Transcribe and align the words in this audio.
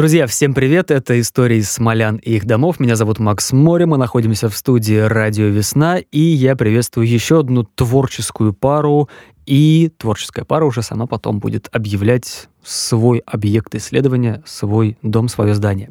Друзья, 0.00 0.26
всем 0.26 0.54
привет! 0.54 0.90
Это 0.90 1.20
истории 1.20 1.58
из 1.58 1.70
Смолян 1.70 2.16
и 2.16 2.36
их 2.36 2.46
домов. 2.46 2.80
Меня 2.80 2.96
зовут 2.96 3.18
Макс 3.18 3.52
Море, 3.52 3.84
мы 3.84 3.98
находимся 3.98 4.48
в 4.48 4.56
студии 4.56 4.96
«Радио 4.96 5.48
Весна», 5.48 5.98
и 5.98 6.18
я 6.18 6.56
приветствую 6.56 7.06
еще 7.06 7.40
одну 7.40 7.64
творческую 7.64 8.54
пару, 8.54 9.10
и 9.44 9.92
творческая 9.98 10.46
пара 10.46 10.64
уже 10.64 10.80
сама 10.80 11.06
потом 11.06 11.38
будет 11.38 11.68
объявлять 11.70 12.48
свой 12.64 13.18
объект 13.26 13.74
исследования, 13.74 14.42
свой 14.46 14.96
дом, 15.02 15.28
свое 15.28 15.52
здание. 15.52 15.90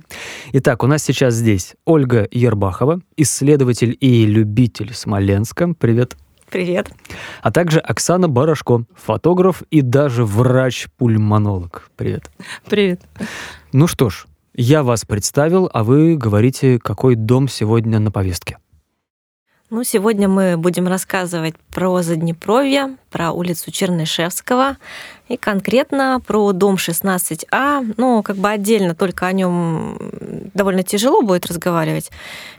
Итак, 0.54 0.83
у 0.83 0.87
нас 0.87 1.04
сейчас 1.04 1.36
здесь 1.36 1.75
Ольга 1.86 2.28
Ербахова, 2.32 3.01
исследователь 3.15 3.96
и 4.00 4.25
любитель 4.25 4.91
Смоленска. 4.91 5.75
Привет. 5.75 6.18
Привет. 6.50 6.89
А 7.43 7.51
также 7.51 7.79
Оксана 7.79 8.28
Барашко, 8.28 8.86
фотограф 8.96 9.61
и 9.69 9.82
даже 9.82 10.25
врач-пульмонолог. 10.25 11.91
Привет. 11.96 12.32
Привет. 12.68 13.01
Ну 13.71 13.86
что 13.86 14.09
ж, 14.09 14.25
я 14.55 14.82
вас 14.82 15.05
представил, 15.05 15.69
а 15.71 15.83
вы 15.83 16.15
говорите, 16.15 16.79
какой 16.79 17.14
дом 17.15 17.47
сегодня 17.47 18.00
на 18.00 18.11
повестке. 18.11 18.57
Ну, 19.71 19.83
сегодня 19.83 20.28
мы 20.28 20.57
будем 20.57 20.87
рассказывать 20.87 21.54
про 21.69 22.01
Заднепровье, 22.01 22.97
про 23.11 23.32
улицу 23.32 23.69
Чернышевского 23.69 24.78
и 25.28 25.37
конкретно 25.37 26.19
про 26.25 26.54
дом 26.54 26.73
16А. 26.73 27.93
Ну, 27.97 28.23
как 28.23 28.37
бы 28.37 28.50
отдельно 28.50 28.95
только 28.95 29.28
о 29.28 29.32
нем 29.32 29.95
довольно 30.55 30.82
тяжело 30.82 31.21
будет 31.21 31.45
разговаривать. 31.45 32.09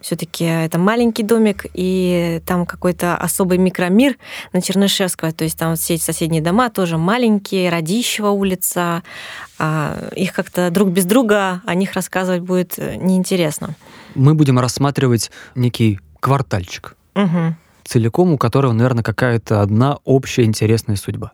Все-таки 0.00 0.44
это 0.44 0.78
маленький 0.78 1.24
домик, 1.24 1.66
и 1.74 2.40
там 2.46 2.64
какой-то 2.64 3.16
особый 3.16 3.58
микромир 3.58 4.16
на 4.52 4.62
Чернышевского. 4.62 5.32
То 5.32 5.42
есть 5.42 5.58
там 5.58 5.74
все 5.74 5.94
эти 5.94 6.04
соседние 6.04 6.40
дома 6.42 6.70
тоже 6.70 6.96
маленькие, 6.96 7.70
Радищева 7.70 8.28
улица. 8.28 9.02
А 9.58 10.10
их 10.14 10.32
как-то 10.32 10.70
друг 10.70 10.90
без 10.90 11.06
друга 11.06 11.60
о 11.66 11.74
них 11.74 11.94
рассказывать 11.94 12.42
будет 12.42 12.78
неинтересно. 12.78 13.74
Мы 14.14 14.34
будем 14.34 14.60
рассматривать 14.60 15.32
некий 15.56 15.98
квартальчик 16.20 16.94
Угу. 17.24 17.54
целиком, 17.84 18.32
у 18.32 18.38
которого, 18.38 18.72
наверное, 18.72 19.02
какая-то 19.02 19.62
одна 19.62 19.98
общая 20.04 20.44
интересная 20.44 20.96
судьба. 20.96 21.32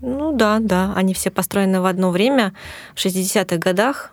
Ну 0.00 0.32
да, 0.36 0.58
да, 0.60 0.92
они 0.94 1.14
все 1.14 1.30
построены 1.30 1.80
в 1.80 1.86
одно 1.86 2.10
время, 2.10 2.52
в 2.94 3.04
60-х 3.04 3.56
годах, 3.56 4.12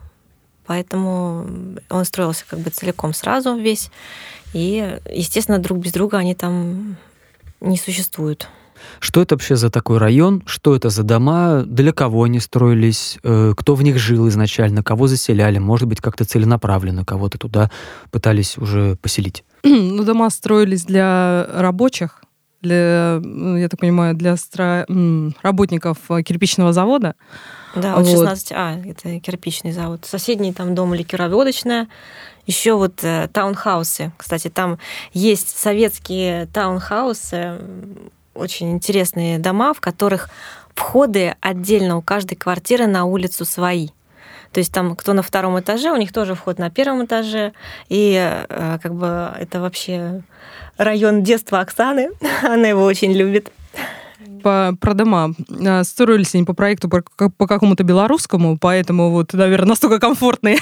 поэтому 0.66 1.46
он 1.90 2.06
строился 2.06 2.46
как 2.50 2.60
бы 2.60 2.70
целиком 2.70 3.14
сразу 3.14 3.56
весь. 3.56 3.92
И, 4.54 5.00
естественно, 5.12 5.60
друг 5.60 5.80
без 5.80 5.92
друга 5.92 6.18
они 6.18 6.36
там 6.36 6.96
не 7.60 7.78
существуют. 7.78 8.48
Что 9.00 9.22
это 9.22 9.36
вообще 9.36 9.56
за 9.56 9.70
такой 9.70 9.98
район? 9.98 10.44
Что 10.46 10.76
это 10.76 10.90
за 10.90 11.04
дома? 11.04 11.64
Для 11.66 11.92
кого 11.94 12.24
они 12.24 12.40
строились? 12.40 13.18
Э, 13.24 13.54
Кто 13.56 13.76
в 13.76 13.84
них 13.84 13.98
жил 13.98 14.28
изначально? 14.30 14.84
Кого 14.84 15.08
заселяли? 15.08 15.60
Может 15.60 15.88
быть, 15.88 16.02
как-то 16.02 16.26
целенаправленно 16.26 17.06
кого-то 17.06 17.38
туда 17.38 17.72
пытались 18.12 18.58
уже 18.58 18.98
поселить? 18.98 19.44
Ну, 19.64 20.04
дома 20.04 20.30
строились 20.30 20.84
для 20.84 21.48
рабочих, 21.54 22.24
для, 22.62 23.20
ну, 23.22 23.58
я 23.58 23.70
так 23.70 23.80
понимаю, 23.80 24.16
для 24.16 24.38
стро... 24.38 24.86
работников 25.42 25.98
э, 26.10 26.22
кирпичного 26.24 26.74
завода. 26.74 27.16
Да, 27.76 27.96
вот 27.96 28.08
Вот. 28.08 28.28
16А, 28.28 28.90
это 28.90 29.20
кирпичный 29.20 29.72
завод. 29.72 30.06
Соседний 30.06 30.54
там 30.54 30.76
дом 30.76 30.94
ликероводочная. 30.94 31.88
Еще 32.46 32.74
вот 32.74 33.04
э, 33.04 33.30
таунхаусы. 33.32 34.12
Кстати, 34.18 34.50
там 34.50 34.80
есть 35.14 35.58
советские 35.58 36.48
таунхаусы, 36.48 37.60
очень 38.34 38.72
интересные 38.72 39.40
дома, 39.40 39.74
в 39.74 39.82
которых 39.82 40.30
входы 40.76 41.36
отдельно 41.42 41.98
у 41.98 42.02
каждой 42.02 42.36
квартиры 42.36 42.88
на 42.88 43.06
улицу 43.06 43.46
свои. 43.46 43.90
То 44.54 44.60
есть 44.60 44.72
там 44.72 44.96
кто 44.96 45.14
на 45.14 45.24
втором 45.24 45.60
этаже, 45.60 45.92
у 45.92 45.98
них 45.98 46.14
тоже 46.14 46.36
вход 46.36 46.60
на 46.60 46.70
первом 46.70 47.06
этаже. 47.06 47.54
И 47.90 48.16
э, 48.16 48.78
как 48.82 48.94
бы 48.94 49.32
это 49.40 49.60
вообще 49.60 50.22
район 50.78 51.24
детства 51.24 51.60
Оксаны. 51.60 52.12
Она 52.44 52.68
его 52.68 52.84
очень 52.84 53.12
любит. 53.14 53.52
По, 54.44 54.76
про 54.80 54.94
дома. 54.94 55.34
А, 55.66 55.84
Строились 55.84 56.36
они 56.36 56.44
по 56.44 56.54
проекту 56.54 56.90
по, 56.90 57.02
по 57.30 57.48
какому-то 57.48 57.84
белорусскому, 57.84 58.58
поэтому 58.58 59.10
вот, 59.10 59.34
наверное, 59.34 59.70
настолько 59.70 60.00
комфортные, 60.00 60.58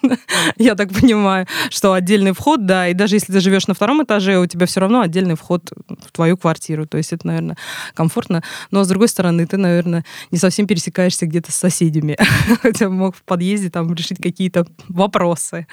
я 0.56 0.74
так 0.74 0.92
понимаю, 0.92 1.46
что 1.70 1.92
отдельный 1.92 2.32
вход, 2.32 2.64
да, 2.64 2.88
и 2.88 2.94
даже 2.94 3.16
если 3.16 3.32
ты 3.32 3.40
живешь 3.40 3.66
на 3.66 3.74
втором 3.74 4.02
этаже, 4.02 4.38
у 4.38 4.46
тебя 4.46 4.66
все 4.66 4.80
равно 4.80 5.00
отдельный 5.00 5.34
вход 5.34 5.72
в 5.88 6.12
твою 6.12 6.36
квартиру. 6.36 6.86
То 6.86 6.96
есть 6.96 7.12
это, 7.12 7.26
наверное, 7.26 7.56
комфортно. 7.94 8.42
Но, 8.70 8.84
с 8.84 8.88
другой 8.88 9.08
стороны, 9.08 9.46
ты, 9.46 9.56
наверное, 9.56 10.04
не 10.30 10.38
совсем 10.38 10.66
пересекаешься 10.66 11.26
где-то 11.26 11.52
с 11.52 11.56
соседями. 11.56 12.16
Хотя 12.62 12.88
мог 12.88 13.16
в 13.16 13.22
подъезде 13.22 13.70
там 13.70 13.92
решить 13.94 14.18
какие-то 14.22 14.66
вопросы. 14.88 15.66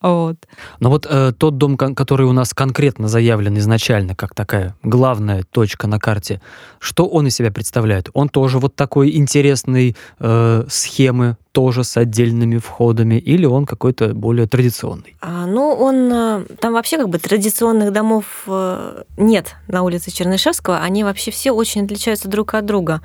Вот. 0.00 0.36
Но 0.80 0.90
вот 0.90 1.06
э, 1.08 1.32
тот 1.36 1.58
дом, 1.58 1.76
который 1.76 2.26
у 2.26 2.32
нас 2.32 2.52
конкретно 2.54 3.08
заявлен 3.08 3.56
изначально, 3.58 4.14
как 4.14 4.34
такая 4.34 4.74
главная 4.82 5.42
точка 5.44 5.86
на 5.86 5.98
карте, 5.98 6.40
что 6.78 7.05
он 7.08 7.26
из 7.26 7.34
себя 7.34 7.50
представляет? 7.50 8.10
Он 8.12 8.28
тоже 8.28 8.58
вот 8.58 8.74
такой 8.74 9.16
интересной 9.16 9.96
э, 10.18 10.64
схемы, 10.68 11.36
тоже 11.52 11.84
с 11.84 11.96
отдельными 11.96 12.58
входами, 12.58 13.14
или 13.14 13.46
он 13.46 13.64
какой-то 13.64 14.08
более 14.08 14.46
традиционный? 14.46 15.16
А, 15.22 15.46
ну, 15.46 15.72
он 15.72 16.12
э, 16.12 16.44
там 16.60 16.74
вообще 16.74 16.98
как 16.98 17.08
бы 17.08 17.18
традиционных 17.18 17.92
домов 17.92 18.24
э, 18.46 19.04
нет 19.16 19.54
на 19.66 19.82
улице 19.82 20.10
Чернышевского. 20.10 20.80
Они 20.80 21.02
вообще 21.02 21.30
все 21.30 21.52
очень 21.52 21.84
отличаются 21.84 22.28
друг 22.28 22.52
от 22.54 22.66
друга. 22.66 23.00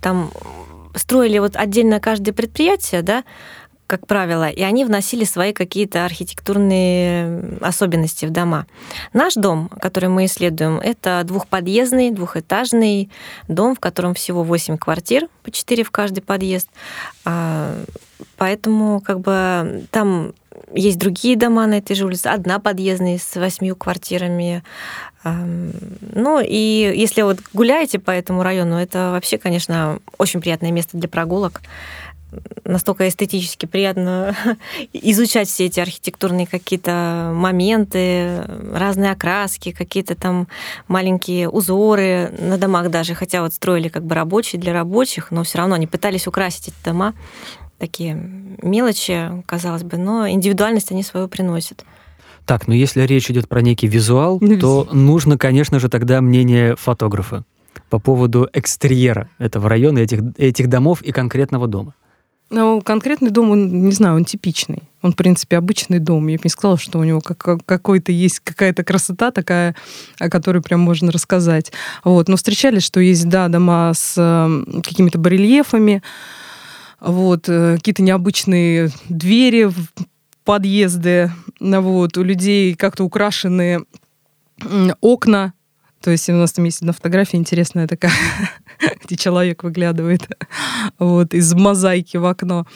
Там 0.00 0.30
строили 0.94 1.38
вот 1.38 1.56
отдельно 1.56 2.00
каждое 2.00 2.32
предприятие, 2.32 3.02
да, 3.02 3.24
как 3.86 4.06
правило, 4.06 4.48
и 4.48 4.62
они 4.62 4.84
вносили 4.84 5.24
свои 5.24 5.52
какие-то 5.52 6.04
архитектурные 6.04 7.58
особенности 7.60 8.26
в 8.26 8.30
дома. 8.30 8.66
Наш 9.12 9.34
дом, 9.34 9.68
который 9.80 10.08
мы 10.08 10.26
исследуем, 10.26 10.78
это 10.78 11.22
двухподъездный, 11.24 12.10
двухэтажный 12.10 13.10
дом, 13.48 13.74
в 13.74 13.80
котором 13.80 14.14
всего 14.14 14.42
8 14.42 14.76
квартир, 14.78 15.28
по 15.42 15.50
4 15.50 15.84
в 15.84 15.90
каждый 15.90 16.20
подъезд. 16.20 16.68
А, 17.24 17.84
Поэтому 18.36 19.00
как 19.00 19.20
бы 19.20 19.84
там 19.90 20.32
есть 20.72 20.98
другие 20.98 21.36
дома 21.36 21.66
на 21.66 21.78
этой 21.78 21.94
же 21.94 22.06
улице, 22.06 22.26
одна 22.26 22.58
подъездная 22.58 23.18
с 23.18 23.36
восьмью 23.36 23.76
квартирами. 23.76 24.62
Ам, 25.22 25.72
Ну 26.14 26.40
и 26.40 26.92
если 26.96 27.22
вот 27.22 27.38
гуляете 27.52 27.98
по 27.98 28.10
этому 28.10 28.42
району, 28.42 28.76
это 28.76 29.10
вообще, 29.10 29.38
конечно, 29.38 30.00
очень 30.18 30.40
приятное 30.40 30.72
место 30.72 30.96
для 30.96 31.08
прогулок. 31.08 31.62
Настолько 32.64 33.08
эстетически 33.08 33.66
приятно 33.66 34.36
изучать 34.92 35.48
все 35.48 35.66
эти 35.66 35.80
архитектурные 35.80 36.46
какие-то 36.46 37.32
моменты, 37.34 38.42
разные 38.72 39.12
окраски, 39.12 39.72
какие-то 39.72 40.14
там 40.14 40.48
маленькие 40.88 41.48
узоры 41.48 42.32
на 42.38 42.58
домах 42.58 42.90
даже, 42.90 43.14
хотя 43.14 43.42
вот 43.42 43.54
строили 43.54 43.88
как 43.88 44.04
бы 44.04 44.14
рабочие 44.14 44.60
для 44.60 44.72
рабочих, 44.72 45.30
но 45.30 45.44
все 45.44 45.58
равно 45.58 45.74
они 45.74 45.86
пытались 45.86 46.26
украсить 46.26 46.68
эти 46.68 46.84
дома 46.84 47.14
такие 47.78 48.14
мелочи, 48.62 49.42
казалось 49.46 49.82
бы, 49.82 49.98
но 49.98 50.28
индивидуальность 50.28 50.90
они 50.92 51.02
свою 51.02 51.28
приносят. 51.28 51.84
Так, 52.46 52.68
но 52.68 52.74
если 52.74 53.02
речь 53.02 53.30
идет 53.30 53.48
про 53.48 53.60
некий 53.60 53.88
визуал, 53.88 54.38
Ну, 54.40 54.58
то 54.58 54.88
нужно, 54.92 55.36
конечно 55.36 55.80
же, 55.80 55.88
тогда 55.88 56.20
мнение 56.20 56.76
фотографа 56.76 57.44
по 57.90 57.98
поводу 57.98 58.48
экстерьера 58.52 59.28
этого 59.38 59.68
района, 59.68 59.98
этих, 59.98 60.20
этих 60.38 60.68
домов 60.68 61.02
и 61.02 61.12
конкретного 61.12 61.66
дома. 61.66 61.94
Ну, 62.48 62.80
конкретный 62.80 63.30
дом, 63.30 63.50
он, 63.50 63.84
не 63.86 63.92
знаю, 63.92 64.16
он 64.16 64.24
типичный. 64.24 64.82
Он, 65.02 65.12
в 65.12 65.16
принципе, 65.16 65.56
обычный 65.56 65.98
дом. 65.98 66.26
Я 66.28 66.36
бы 66.36 66.42
не 66.44 66.50
сказала, 66.50 66.78
что 66.78 66.98
у 66.98 67.04
него 67.04 67.20
как- 67.20 67.64
какой-то 67.64 68.12
есть 68.12 68.40
какая-то 68.40 68.84
красота 68.84 69.30
такая, 69.32 69.74
о 70.18 70.28
которой 70.28 70.62
прям 70.62 70.80
можно 70.80 71.10
рассказать. 71.10 71.72
Вот. 72.04 72.28
Но 72.28 72.36
встречались, 72.36 72.84
что 72.84 73.00
есть, 73.00 73.28
да, 73.28 73.48
дома 73.48 73.92
с 73.94 74.14
э, 74.16 74.80
какими-то 74.82 75.18
барельефами, 75.18 76.02
вот, 77.00 77.48
э, 77.48 77.76
какие-то 77.76 78.02
необычные 78.02 78.90
двери 79.08 79.68
подъезды, 80.44 81.32
вот, 81.60 82.16
у 82.16 82.22
людей 82.22 82.74
как-то 82.76 83.02
украшены 83.04 83.80
окна, 85.00 85.52
то 86.00 86.10
есть 86.12 86.28
у 86.28 86.34
нас 86.34 86.52
там 86.52 86.64
есть 86.64 86.80
одна 86.80 86.92
фотография 86.92 87.36
интересная 87.36 87.88
такая, 87.88 88.12
где 89.04 89.16
человек 89.16 89.62
выглядывает 89.64 90.28
вот, 90.98 91.34
из 91.34 91.52
мозаики 91.54 92.16
в 92.16 92.26
окно. 92.26 92.66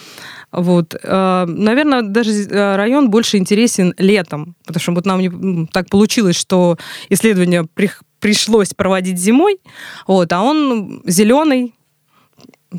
Вот. 0.52 0.94
э, 1.00 1.44
Наверное, 1.47 2.02
даже 2.02 2.31
э, 2.32 2.76
район 2.76 3.11
больше 3.11 3.37
интересен 3.37 3.94
летом, 3.99 4.56
потому 4.64 4.81
что 4.81 4.93
вот 4.93 5.06
нам 5.06 5.20
не- 5.20 5.67
так 5.67 5.88
получилось, 5.88 6.37
что 6.37 6.76
исследование 7.08 7.62
прих- 7.75 8.02
пришлось 8.19 8.75
проводить 8.75 9.19
зимой, 9.19 9.58
вот, 10.06 10.32
а 10.32 10.43
он 10.43 11.02
зеленый, 11.06 11.75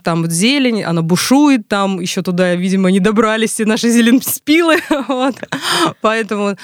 там 0.04 0.22
вот 0.22 0.32
зелень, 0.32 0.84
она 0.84 1.02
бушует, 1.02 1.68
там 1.68 2.00
еще 2.00 2.22
туда, 2.22 2.56
видимо, 2.56 2.92
не 2.92 3.00
добрались 3.00 3.52
все 3.52 3.66
наши 3.66 3.90
зеленспилы, 3.90 4.78
вот. 5.08 5.36
Поэтому, 6.02 6.56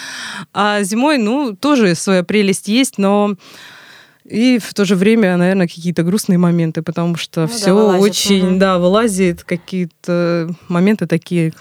а 0.54 0.82
зимой, 0.84 1.18
ну, 1.18 1.54
тоже 1.56 1.96
своя 1.96 2.24
прелесть 2.24 2.68
есть, 2.70 2.98
но 2.98 3.34
и 4.30 4.60
в 4.60 4.74
то 4.74 4.86
же 4.86 4.96
время, 4.96 5.38
наверное, 5.38 5.68
какие-то 5.68 6.04
грустные 6.04 6.38
моменты, 6.38 6.82
потому 6.82 7.16
что 7.16 7.42
Ну 7.42 7.48
да, 7.48 7.54
все 7.54 7.74
вылазит, 7.74 8.04
очень, 8.04 8.46
мгм. 8.46 8.60
да, 8.60 8.78
вылазит, 8.78 9.44
какие-то 9.44 10.54
моменты 10.68 11.08
такие 11.08 11.54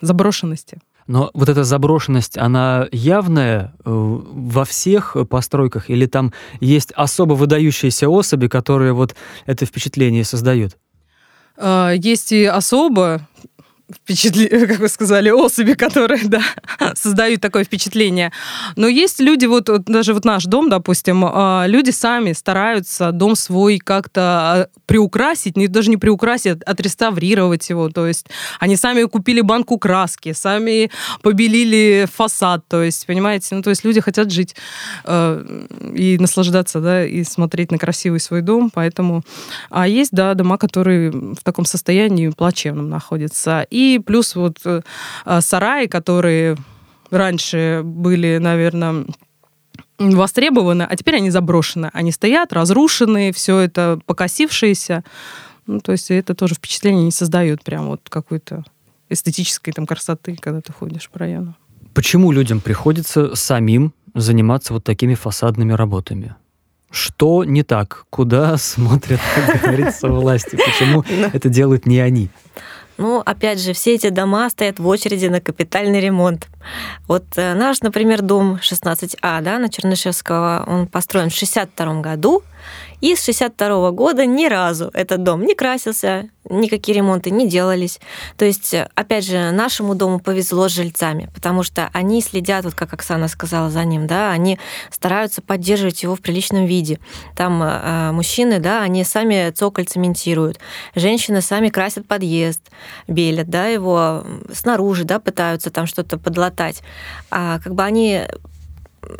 заброшенности. 0.00 0.78
Но 1.06 1.30
вот 1.34 1.48
эта 1.48 1.64
заброшенность, 1.64 2.38
она 2.38 2.86
явная 2.92 3.74
э, 3.84 3.90
во 3.90 4.64
всех 4.64 5.16
постройках 5.28 5.90
или 5.90 6.06
там 6.06 6.32
есть 6.60 6.92
особо 6.92 7.34
выдающиеся 7.34 8.08
особи, 8.08 8.46
которые 8.46 8.92
вот 8.92 9.16
это 9.46 9.66
впечатление 9.66 10.24
создают? 10.24 10.76
А, 11.56 11.92
есть 11.92 12.32
и 12.32 12.44
особо 12.44 13.28
впечатли... 13.94 14.46
как 14.66 14.78
вы 14.78 14.88
сказали, 14.88 15.30
особи, 15.30 15.74
которые, 15.74 16.24
да, 16.24 16.42
создают 16.94 17.40
такое 17.40 17.64
впечатление. 17.64 18.32
Но 18.76 18.88
есть 18.88 19.20
люди, 19.20 19.46
вот, 19.46 19.68
вот 19.68 19.84
даже 19.84 20.14
вот 20.14 20.24
наш 20.24 20.44
дом, 20.44 20.68
допустим, 20.68 21.24
а, 21.24 21.64
люди 21.66 21.90
сами 21.90 22.32
стараются 22.32 23.12
дом 23.12 23.36
свой 23.36 23.78
как-то 23.78 24.20
а, 24.20 24.68
приукрасить, 24.86 25.56
не, 25.56 25.68
даже 25.68 25.90
не 25.90 25.96
приукрасить, 25.96 26.62
а 26.66 26.70
отреставрировать 26.70 27.68
его. 27.70 27.88
То 27.88 28.06
есть 28.06 28.26
они 28.58 28.76
сами 28.76 29.04
купили 29.04 29.40
банку 29.40 29.78
краски, 29.78 30.32
сами 30.32 30.90
побелили 31.22 32.08
фасад. 32.12 32.64
То 32.68 32.82
есть, 32.82 33.06
понимаете, 33.06 33.54
ну, 33.54 33.62
то 33.62 33.70
есть 33.70 33.84
люди 33.84 34.00
хотят 34.00 34.30
жить 34.30 34.54
э, 35.04 35.66
и 35.94 36.18
наслаждаться, 36.18 36.80
да, 36.80 37.04
и 37.04 37.24
смотреть 37.24 37.70
на 37.70 37.78
красивый 37.78 38.20
свой 38.20 38.42
дом, 38.42 38.70
поэтому... 38.72 39.22
А 39.68 39.86
есть, 39.86 40.12
да, 40.12 40.34
дома, 40.34 40.58
которые 40.58 41.10
в 41.10 41.42
таком 41.42 41.64
состоянии 41.64 42.28
плачевном 42.28 42.88
находятся. 42.88 43.66
И 43.70 43.79
и 43.80 43.98
плюс 43.98 44.34
вот 44.34 44.58
э, 44.64 44.82
а, 45.24 45.40
сараи, 45.40 45.86
которые 45.86 46.56
раньше 47.10 47.82
были, 47.84 48.38
наверное, 48.38 49.06
востребованы, 49.98 50.84
а 50.88 50.96
теперь 50.96 51.16
они 51.16 51.30
заброшены. 51.30 51.90
Они 51.92 52.12
стоят, 52.12 52.52
разрушенные, 52.52 53.32
все 53.32 53.58
это 53.58 53.98
покосившееся. 54.06 55.04
Ну, 55.66 55.80
то 55.80 55.92
есть 55.92 56.10
это 56.10 56.34
тоже 56.34 56.54
впечатление 56.54 57.04
не 57.04 57.10
создает 57.10 57.62
прям 57.62 57.88
вот 57.88 58.00
какой-то 58.08 58.64
эстетической 59.08 59.72
там 59.72 59.86
красоты, 59.86 60.36
когда 60.40 60.60
ты 60.60 60.72
ходишь 60.72 61.10
по 61.10 61.18
району. 61.18 61.54
Почему 61.92 62.32
людям 62.32 62.60
приходится 62.60 63.34
самим 63.34 63.92
заниматься 64.14 64.72
вот 64.72 64.84
такими 64.84 65.14
фасадными 65.14 65.72
работами? 65.72 66.34
Что 66.90 67.44
не 67.44 67.62
так? 67.62 68.06
Куда 68.10 68.56
смотрят, 68.58 69.20
как 69.34 69.62
говорится, 69.62 70.08
власти? 70.08 70.56
Почему 70.56 71.04
ну. 71.08 71.30
это 71.32 71.48
делают 71.48 71.86
не 71.86 72.00
они? 72.00 72.30
Ну, 73.00 73.22
опять 73.24 73.58
же, 73.58 73.72
все 73.72 73.94
эти 73.94 74.10
дома 74.10 74.50
стоят 74.50 74.78
в 74.78 74.86
очереди 74.86 75.24
на 75.24 75.40
капитальный 75.40 76.00
ремонт. 76.00 76.48
Вот 77.08 77.24
э, 77.36 77.54
наш, 77.54 77.80
например, 77.80 78.20
дом 78.20 78.58
16А, 78.60 79.40
да, 79.40 79.58
на 79.58 79.70
Чернышевского, 79.70 80.64
он 80.66 80.86
построен 80.86 81.30
в 81.30 81.34
62 81.34 82.02
году, 82.02 82.42
и 83.00 83.14
с 83.14 83.24
62 83.24 83.90
года 83.92 84.26
ни 84.26 84.46
разу 84.46 84.90
этот 84.92 85.22
дом 85.22 85.44
не 85.44 85.54
красился, 85.54 86.28
никакие 86.48 86.96
ремонты 86.96 87.30
не 87.30 87.48
делались. 87.48 88.00
То 88.36 88.44
есть, 88.44 88.74
опять 88.94 89.24
же, 89.24 89.50
нашему 89.50 89.94
дому 89.94 90.20
повезло 90.20 90.68
с 90.68 90.72
жильцами, 90.72 91.30
потому 91.34 91.62
что 91.62 91.90
они 91.92 92.20
следят, 92.22 92.64
вот 92.64 92.74
как 92.74 92.92
Оксана 92.92 93.28
сказала 93.28 93.70
за 93.70 93.84
ним, 93.84 94.06
да, 94.06 94.30
они 94.30 94.58
стараются 94.90 95.42
поддерживать 95.42 96.02
его 96.02 96.16
в 96.16 96.20
приличном 96.20 96.66
виде. 96.66 96.98
Там 97.36 97.62
э, 97.62 98.12
мужчины, 98.12 98.58
да, 98.58 98.82
они 98.82 99.04
сами 99.04 99.50
цоколь 99.50 99.86
цементируют, 99.86 100.58
женщины 100.94 101.40
сами 101.40 101.68
красят 101.68 102.06
подъезд, 102.06 102.70
белят, 103.06 103.48
да, 103.48 103.66
его 103.66 104.24
снаружи, 104.52 105.04
да, 105.04 105.20
пытаются 105.20 105.70
там 105.70 105.86
что-то 105.86 106.18
подлатать. 106.18 106.82
А 107.30 107.58
как 107.60 107.74
бы 107.74 107.82
они 107.82 108.22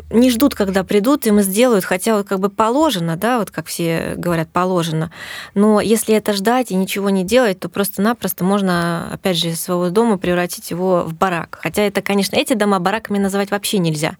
не 0.09 0.29
ждут, 0.29 0.55
когда 0.55 0.83
придут, 0.83 1.25
им 1.25 1.41
сделают, 1.41 1.85
хотя 1.85 2.17
вот 2.17 2.27
как 2.27 2.39
бы 2.39 2.49
положено, 2.49 3.15
да, 3.15 3.39
вот 3.39 3.51
как 3.51 3.67
все 3.67 4.13
говорят, 4.15 4.49
положено. 4.49 5.11
Но 5.55 5.81
если 5.81 6.15
это 6.15 6.33
ждать 6.33 6.71
и 6.71 6.75
ничего 6.75 7.09
не 7.09 7.23
делать, 7.23 7.59
то 7.59 7.69
просто-напросто 7.69 8.43
можно, 8.43 9.09
опять 9.11 9.37
же, 9.37 9.49
из 9.49 9.61
своего 9.61 9.89
дома 9.89 10.17
превратить 10.17 10.71
его 10.71 11.03
в 11.03 11.13
барак. 11.13 11.59
Хотя 11.61 11.83
это, 11.83 12.01
конечно, 12.01 12.35
эти 12.35 12.53
дома 12.53 12.79
бараками 12.79 13.17
называть 13.17 13.51
вообще 13.51 13.79
нельзя, 13.79 14.17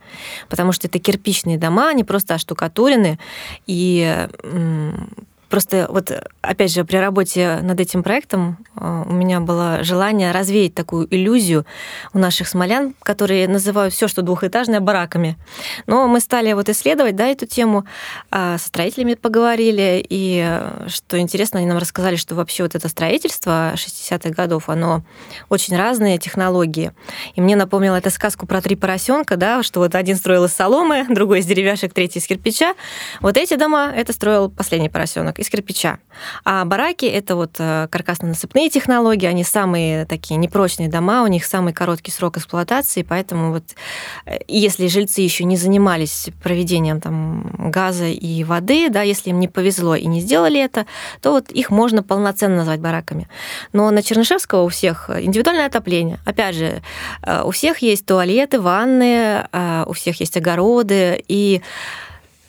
потому 0.50 0.72
что 0.72 0.88
это 0.88 1.00
кирпичные 1.00 1.58
дома, 1.58 1.90
они 1.90 2.04
просто 2.04 2.34
оштукатурены, 2.34 3.20
и 3.68 4.28
Просто 5.52 5.86
вот, 5.90 6.10
опять 6.40 6.74
же, 6.74 6.86
при 6.86 6.96
работе 6.96 7.60
над 7.62 7.78
этим 7.78 8.04
проектом 8.04 8.58
э, 8.78 9.04
у 9.06 9.12
меня 9.12 9.42
было 9.42 9.84
желание 9.84 10.32
развеять 10.32 10.74
такую 10.74 11.14
иллюзию 11.14 11.66
у 12.14 12.20
наших 12.20 12.48
смолян, 12.48 12.96
которые 13.04 13.50
называют 13.50 13.94
все, 13.94 14.08
что 14.08 14.22
двухэтажное, 14.22 14.80
бараками. 14.80 15.38
Но 15.88 16.08
мы 16.08 16.22
стали 16.22 16.54
вот 16.54 16.70
исследовать 16.70 17.18
да, 17.18 17.28
эту 17.28 17.46
тему, 17.46 17.86
а, 18.32 18.58
со 18.58 18.68
строителями 18.68 19.16
поговорили, 19.16 20.06
и 20.08 20.42
э, 20.42 20.88
что 20.88 21.20
интересно, 21.20 21.60
они 21.60 21.68
нам 21.68 21.80
рассказали, 21.80 22.16
что 22.16 22.34
вообще 22.34 22.64
вот 22.64 22.76
это 22.76 22.88
строительство 22.88 23.74
60-х 23.74 24.30
годов, 24.30 24.70
оно 24.70 25.04
очень 25.50 25.76
разные 25.76 26.18
технологии. 26.18 26.94
И 27.36 27.42
мне 27.42 27.58
напомнило 27.58 27.98
это 27.98 28.10
сказку 28.10 28.48
про 28.48 28.62
три 28.62 28.78
поросенка, 28.78 29.36
да, 29.36 29.64
что 29.64 29.82
вот 29.82 29.96
один 29.96 30.16
строил 30.16 30.46
из 30.46 30.54
соломы, 30.54 31.08
другой 31.10 31.40
из 31.40 31.46
деревяшек, 31.46 31.94
третий 31.94 32.20
из 32.20 32.26
кирпича. 32.26 32.74
Вот 33.20 33.36
эти 33.36 33.56
дома 33.58 33.92
это 33.94 34.14
строил 34.14 34.50
последний 34.50 34.88
поросенок 34.88 35.41
из 35.42 35.50
кирпича. 35.50 36.00
А 36.46 36.66
бараки— 36.66 37.06
это 37.08 37.36
вот 37.36 37.56
э, 37.58 37.88
каркасно-насыпные 37.90 38.70
технологии, 38.70 39.26
они 39.26 39.44
самые 39.44 40.06
такие 40.06 40.38
непрочные 40.38 40.90
дома, 40.90 41.24
у 41.24 41.28
них 41.28 41.46
самый 41.46 41.74
короткий 41.74 42.12
срок 42.12 42.38
эксплуатации, 42.38 43.02
поэтому 43.02 43.52
вот 43.52 43.64
э, 44.26 44.40
если 44.48 44.88
жильцы 44.88 45.22
еще 45.22 45.44
не 45.44 45.58
занимались 45.58 46.30
проведением 46.44 47.02
там 47.02 47.72
газа 47.72 48.06
и 48.06 48.44
воды, 48.44 48.90
да, 48.90 49.02
если 49.02 49.32
им 49.32 49.40
не 49.40 49.48
повезло 49.48 49.96
и 49.96 50.06
не 50.06 50.22
сделали 50.22 50.60
это, 50.60 50.86
то 51.22 51.32
вот 51.32 51.52
их 51.52 51.72
можно 51.72 52.04
полноценно 52.04 52.58
назвать 52.58 52.80
бараками. 52.80 53.28
Но 53.74 53.90
на 53.92 54.04
Чернышевского 54.04 54.64
у 54.64 54.70
всех 54.70 55.10
индивидуальное 55.10 55.66
отопление. 55.66 56.20
Опять 56.26 56.56
же, 56.56 56.82
э, 57.24 57.44
у 57.44 57.52
всех 57.52 57.80
есть 57.80 58.06
туалеты, 58.06 58.60
ванны, 58.60 59.48
у 59.86 59.94
всех 59.94 60.20
есть 60.20 60.38
огороды, 60.38 61.24
и 61.28 61.62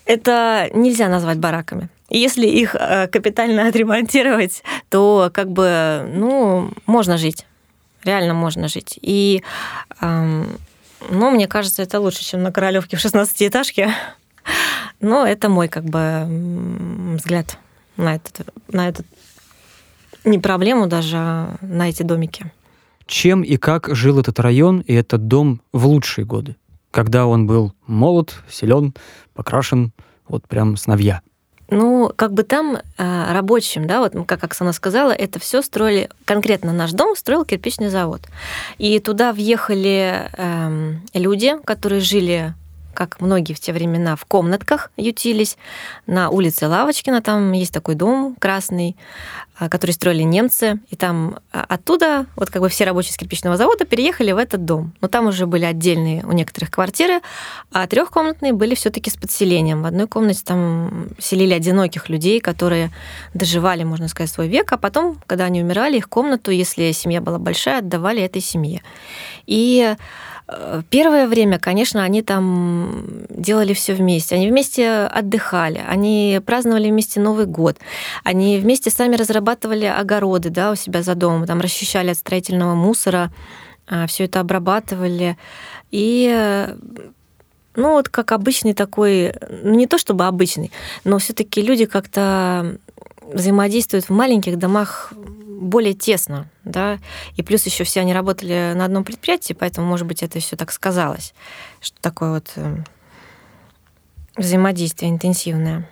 это 0.05 0.69
нельзя 0.73 1.07
назвать 1.07 1.37
бараками. 1.37 1.89
Если 2.09 2.47
их 2.47 2.75
э, 2.75 3.07
капитально 3.07 3.67
отремонтировать, 3.67 4.63
то 4.89 5.29
как 5.33 5.51
бы, 5.51 6.09
ну, 6.13 6.71
можно 6.85 7.17
жить. 7.17 7.45
Реально 8.03 8.33
можно 8.33 8.67
жить. 8.67 8.99
И, 9.01 9.43
ну, 10.01 11.31
мне 11.31 11.47
кажется, 11.47 11.83
это 11.83 12.01
лучше, 12.01 12.25
чем 12.25 12.43
на 12.43 12.51
Королевке 12.51 12.97
в 12.97 12.99
16-этажке. 13.05 13.91
Но 14.99 15.25
это 15.25 15.47
мой, 15.47 15.69
как 15.69 15.85
бы, 15.85 16.25
взгляд 17.15 17.57
на 17.95 18.15
этот, 18.15 18.47
на 18.67 18.89
этот 18.89 19.05
не 20.25 20.39
проблему 20.39 20.87
даже, 20.87 21.17
а 21.17 21.55
на 21.61 21.89
эти 21.89 22.03
домики. 22.03 22.51
Чем 23.05 23.41
и 23.41 23.57
как 23.57 23.93
жил 23.93 24.19
этот 24.19 24.39
район 24.39 24.79
и 24.79 24.93
этот 24.93 25.27
дом 25.27 25.61
в 25.73 25.85
лучшие 25.85 26.25
годы, 26.25 26.55
когда 26.91 27.25
он 27.25 27.47
был 27.47 27.73
молод, 27.85 28.41
силен, 28.49 28.93
покрашен, 29.33 29.91
вот 30.27 30.47
прям 30.47 30.77
сновья? 30.77 31.21
Ну, 31.69 32.11
как 32.15 32.33
бы 32.33 32.43
там 32.43 32.77
э, 32.97 33.33
рабочим, 33.33 33.87
да, 33.87 33.99
вот 33.99 34.13
как 34.27 34.43
Оксана 34.43 34.73
сказала, 34.73 35.11
это 35.11 35.39
все 35.39 35.61
строили, 35.61 36.09
конкретно 36.25 36.73
наш 36.73 36.91
дом 36.91 37.15
строил 37.15 37.45
кирпичный 37.45 37.89
завод. 37.89 38.21
И 38.77 38.99
туда 38.99 39.33
въехали 39.33 40.29
э, 40.37 40.93
люди, 41.13 41.55
которые 41.65 42.01
жили 42.01 42.53
как 42.93 43.21
многие 43.21 43.53
в 43.53 43.59
те 43.59 43.73
времена, 43.73 44.15
в 44.15 44.25
комнатках 44.25 44.91
ютились. 44.97 45.57
На 46.07 46.29
улице 46.29 46.67
Лавочкина 46.67 47.21
там 47.21 47.51
есть 47.51 47.73
такой 47.73 47.95
дом 47.95 48.35
красный, 48.39 48.95
а, 49.59 49.69
который 49.69 49.91
строили 49.91 50.23
немцы. 50.23 50.79
И 50.89 50.95
там 50.95 51.39
а, 51.51 51.65
оттуда, 51.67 52.25
вот 52.35 52.49
как 52.49 52.61
бы 52.61 52.69
все 52.69 52.85
рабочие 52.85 53.13
с 53.13 53.17
кирпичного 53.17 53.55
завода 53.55 53.85
переехали 53.85 54.31
в 54.31 54.37
этот 54.37 54.65
дом. 54.65 54.93
Но 55.01 55.07
там 55.07 55.27
уже 55.27 55.45
были 55.45 55.65
отдельные 55.65 56.23
у 56.25 56.31
некоторых 56.31 56.71
квартиры, 56.71 57.21
а 57.71 57.85
трехкомнатные 57.85 58.53
были 58.53 58.75
все 58.75 58.89
таки 58.89 59.09
с 59.09 59.15
подселением. 59.15 59.83
В 59.83 59.85
одной 59.85 60.07
комнате 60.07 60.41
там 60.43 61.09
селили 61.19 61.53
одиноких 61.53 62.09
людей, 62.09 62.39
которые 62.39 62.91
доживали, 63.33 63.83
можно 63.83 64.07
сказать, 64.07 64.31
свой 64.31 64.47
век, 64.47 64.71
а 64.71 64.77
потом, 64.77 65.17
когда 65.27 65.45
они 65.45 65.61
умирали, 65.61 65.97
их 65.97 66.09
комнату, 66.09 66.51
если 66.51 66.91
семья 66.91 67.21
была 67.21 67.37
большая, 67.37 67.79
отдавали 67.79 68.21
этой 68.21 68.41
семье. 68.41 68.81
И 69.45 69.95
Первое 70.89 71.27
время, 71.27 71.57
конечно, 71.57 72.03
они 72.03 72.21
там 72.21 73.05
делали 73.29 73.73
все 73.73 73.93
вместе. 73.93 74.35
Они 74.35 74.49
вместе 74.49 74.89
отдыхали, 74.89 75.81
они 75.87 76.41
праздновали 76.45 76.89
вместе 76.89 77.19
Новый 77.19 77.45
год, 77.45 77.77
они 78.23 78.57
вместе 78.57 78.89
сами 78.89 79.15
разрабатывали 79.15 79.85
огороды 79.85 80.49
да, 80.49 80.71
у 80.71 80.75
себя 80.75 81.01
за 81.01 81.15
домом, 81.15 81.45
там 81.45 81.61
расчищали 81.61 82.09
от 82.09 82.17
строительного 82.17 82.75
мусора, 82.75 83.31
а, 83.87 84.05
все 84.07 84.25
это 84.25 84.41
обрабатывали. 84.41 85.37
И 85.91 86.67
ну 87.75 87.91
вот 87.91 88.09
как 88.09 88.31
обычный 88.33 88.73
такой, 88.73 89.33
ну 89.49 89.73
не 89.75 89.87
то 89.87 89.97
чтобы 89.97 90.25
обычный, 90.25 90.71
но 91.03 91.19
все-таки 91.19 91.61
люди 91.61 91.85
как-то 91.85 92.77
взаимодействуют 93.31 94.05
в 94.05 94.09
маленьких 94.09 94.57
домах 94.57 95.13
более 95.15 95.93
тесно, 95.93 96.49
да, 96.63 96.99
и 97.37 97.43
плюс 97.43 97.65
еще 97.65 97.83
все 97.83 98.01
они 98.01 98.13
работали 98.13 98.73
на 98.75 98.85
одном 98.85 99.03
предприятии, 99.03 99.53
поэтому, 99.53 99.87
может 99.87 100.05
быть, 100.05 100.21
это 100.23 100.39
все 100.39 100.55
так 100.55 100.71
сказалось, 100.71 101.33
что 101.79 101.97
такое 102.01 102.31
вот 102.31 102.51
э, 102.55 102.77
взаимодействие 104.35 105.11
интенсивное. 105.11 105.89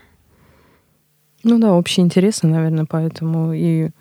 Ну 1.44 1.58
да, 1.58 1.74
общие 1.74 2.06
интересы, 2.06 2.48
наверное, 2.48 2.86
поэтому 2.86 3.54
и 3.54 3.92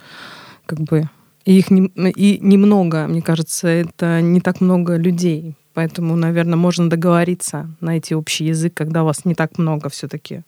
как 0.66 0.80
бы 0.80 1.08
И 1.44 1.58
их 1.58 1.70
не, 1.70 1.88
и 2.10 2.38
немного, 2.38 3.06
мне 3.06 3.22
кажется, 3.22 3.68
это 3.68 4.20
не 4.20 4.40
так 4.40 4.60
много 4.60 4.96
людей. 4.96 5.56
Поэтому, 5.72 6.16
наверное, 6.16 6.56
можно 6.56 6.90
договориться, 6.90 7.70
найти 7.80 8.14
общий 8.14 8.44
язык, 8.44 8.74
когда 8.74 9.04
вас 9.04 9.24
не 9.24 9.34
так 9.34 9.56
много 9.56 9.88
все-таки. 9.88 10.42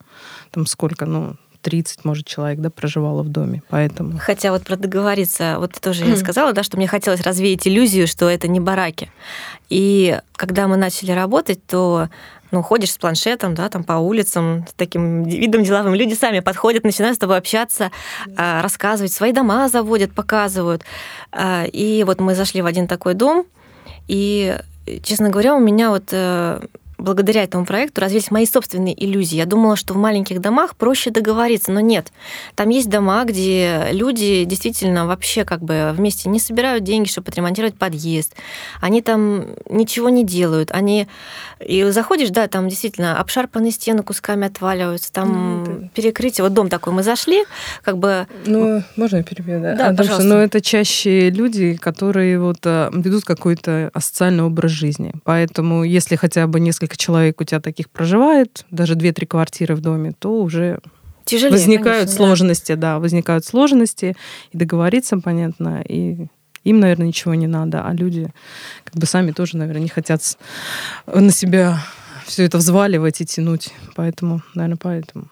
Там 0.51 0.67
сколько, 0.67 1.07
ну, 1.07 1.37
30, 1.63 2.05
может, 2.05 2.27
человек, 2.27 2.61
да, 2.61 2.71
проживало 2.71 3.23
в 3.23 3.29
доме, 3.29 3.63
поэтому... 3.69 4.19
Хотя 4.19 4.53
вот 4.53 4.65
про 4.65 4.77
договориться, 4.77 5.57
вот 5.59 5.73
тоже 5.81 6.05
я 6.05 6.17
сказала, 6.17 6.53
да, 6.53 6.63
что 6.63 6.77
мне 6.77 6.87
хотелось 6.87 7.23
развеять 7.23 7.67
иллюзию, 7.67 8.07
что 8.07 8.29
это 8.29 8.49
не 8.49 8.61
бараки. 8.61 9.11
И 9.71 10.21
когда 10.37 10.69
мы 10.69 10.77
начали 10.77 11.13
работать, 11.13 11.65
то 11.67 12.09
ну, 12.53 12.63
ходишь 12.63 12.93
с 12.93 12.99
планшетом, 12.99 13.55
да, 13.55 13.69
там 13.71 13.83
по 13.83 13.95
улицам, 13.95 14.67
с 14.69 14.75
таким 14.75 15.25
видом 15.25 15.65
деловым, 15.65 15.95
люди 15.95 16.13
сами 16.13 16.41
подходят, 16.41 16.85
начинают 16.85 17.17
с 17.17 17.19
тобой 17.19 17.39
общаться, 17.39 17.91
а, 18.37 18.61
рассказывать, 18.63 19.13
свои 19.13 19.33
дома 19.33 19.69
заводят, 19.69 20.13
показывают. 20.13 20.83
А, 21.33 21.65
и 21.65 22.05
вот 22.05 22.21
мы 22.21 22.35
зашли 22.35 22.61
в 22.61 22.67
один 22.67 22.87
такой 22.87 23.15
дом, 23.15 23.47
и, 24.07 24.59
честно 25.03 25.31
говоря, 25.31 25.55
у 25.55 25.61
меня 25.61 25.91
вот 25.91 26.09
э, 26.13 26.61
благодаря 27.03 27.43
этому 27.43 27.67
проекту 27.67 28.01
развились 28.01 28.31
мои 28.31 28.47
собственные 28.47 28.95
иллюзии. 29.05 29.37
Я 29.37 29.47
думала, 29.47 29.77
что 29.77 29.95
в 29.95 29.97
маленьких 29.97 30.41
домах 30.41 30.77
проще 30.77 31.11
договориться, 31.11 31.73
но 31.73 31.81
нет. 31.81 32.13
Там 32.55 32.69
есть 32.69 32.89
дома, 32.89 33.25
где 33.25 33.89
люди 33.93 34.45
действительно 34.45 35.07
вообще 35.07 35.45
как 35.45 35.63
бы 35.63 35.93
вместе 35.95 36.29
не 36.29 36.41
собирают 36.41 36.85
деньги, 36.85 37.09
чтобы 37.09 37.29
отремонтировать 37.29 37.75
подъезд. 37.75 38.35
Они 38.81 39.03
там 39.03 39.47
ничего 39.69 40.09
не 40.09 40.25
делают. 40.25 40.71
Они 40.71 41.09
и 41.61 41.85
заходишь, 41.91 42.31
да, 42.31 42.49
там 42.49 42.69
действительно 42.69 43.19
обшарпанные 43.19 43.73
стены 43.73 44.03
кусками 44.03 44.47
отваливаются, 44.47 45.13
там 45.13 45.65
ну, 45.65 45.91
перекрытие. 45.95 46.45
Вот 46.45 46.55
дом 46.55 46.69
такой 46.69 46.93
мы 46.93 47.03
зашли, 47.03 47.45
как 47.83 47.99
бы. 47.99 48.27
Ну, 48.47 48.83
можно 48.97 49.17
я 49.19 49.23
перебью, 49.23 49.61
да? 49.61 49.75
Да, 49.75 49.89
а, 49.89 49.95
пожалуйста. 49.95 50.25
Но 50.25 50.39
это 50.39 50.61
чаще 50.61 51.31
люди, 51.31 51.75
которые 51.75 52.39
вот 52.39 52.59
э, 52.65 52.91
ведут 52.93 53.25
какой-то 53.25 53.91
асоциальный 53.93 54.45
образ 54.45 54.71
жизни. 54.71 55.13
Поэтому, 55.25 55.85
если 55.85 56.17
хотя 56.17 56.47
бы 56.47 56.61
несколько 56.61 56.92
несколько 56.93 56.97
человек 56.97 57.41
у 57.41 57.45
тебя 57.45 57.61
таких 57.61 57.89
проживает, 57.91 58.65
даже 58.71 58.95
2-3 58.95 59.27
квартиры 59.27 59.75
в 59.75 59.81
доме, 59.81 60.13
то 60.19 60.43
уже 60.43 60.79
Тяжелее, 61.25 61.53
возникают 61.53 62.07
конечно, 62.07 62.17
сложности, 62.17 62.73
да. 62.75 62.95
да, 62.95 62.99
возникают 62.99 63.45
сложности, 63.45 64.17
и 64.53 64.59
договориться, 64.59 65.19
понятно, 65.19 65.83
и 65.89 66.27
им, 66.65 66.81
наверное, 66.81 67.07
ничего 67.07 67.35
не 67.35 67.47
надо, 67.47 67.85
а 67.85 67.93
люди 67.93 68.29
как 68.85 68.95
бы 68.95 69.07
сами 69.07 69.33
тоже, 69.33 69.57
наверное, 69.57 69.83
не 69.83 69.89
хотят 69.89 70.21
на 71.07 71.31
себя 71.31 71.79
все 72.27 72.45
это 72.45 72.59
взваливать 72.59 73.21
и 73.21 73.25
тянуть. 73.25 73.71
Поэтому, 73.97 74.43
наверное, 74.55 74.79
поэтому 74.81 75.29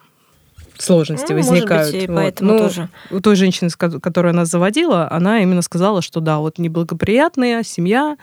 сложности 0.82 1.32
ну, 1.32 1.38
возникают. 1.38 1.70
Может 1.70 1.94
быть, 1.94 2.04
и 2.04 2.06
вот. 2.06 2.16
поэтому 2.16 2.52
ну, 2.52 2.58
тоже. 2.58 2.88
У 3.10 3.20
той 3.20 3.36
женщины, 3.36 3.70
которая 3.70 4.32
нас 4.32 4.48
заводила, 4.48 5.10
она 5.10 5.40
именно 5.42 5.62
сказала, 5.62 6.02
что 6.02 6.20
да, 6.20 6.38
вот 6.38 6.58
неблагоприятная 6.58 7.62
семья, 7.62 8.16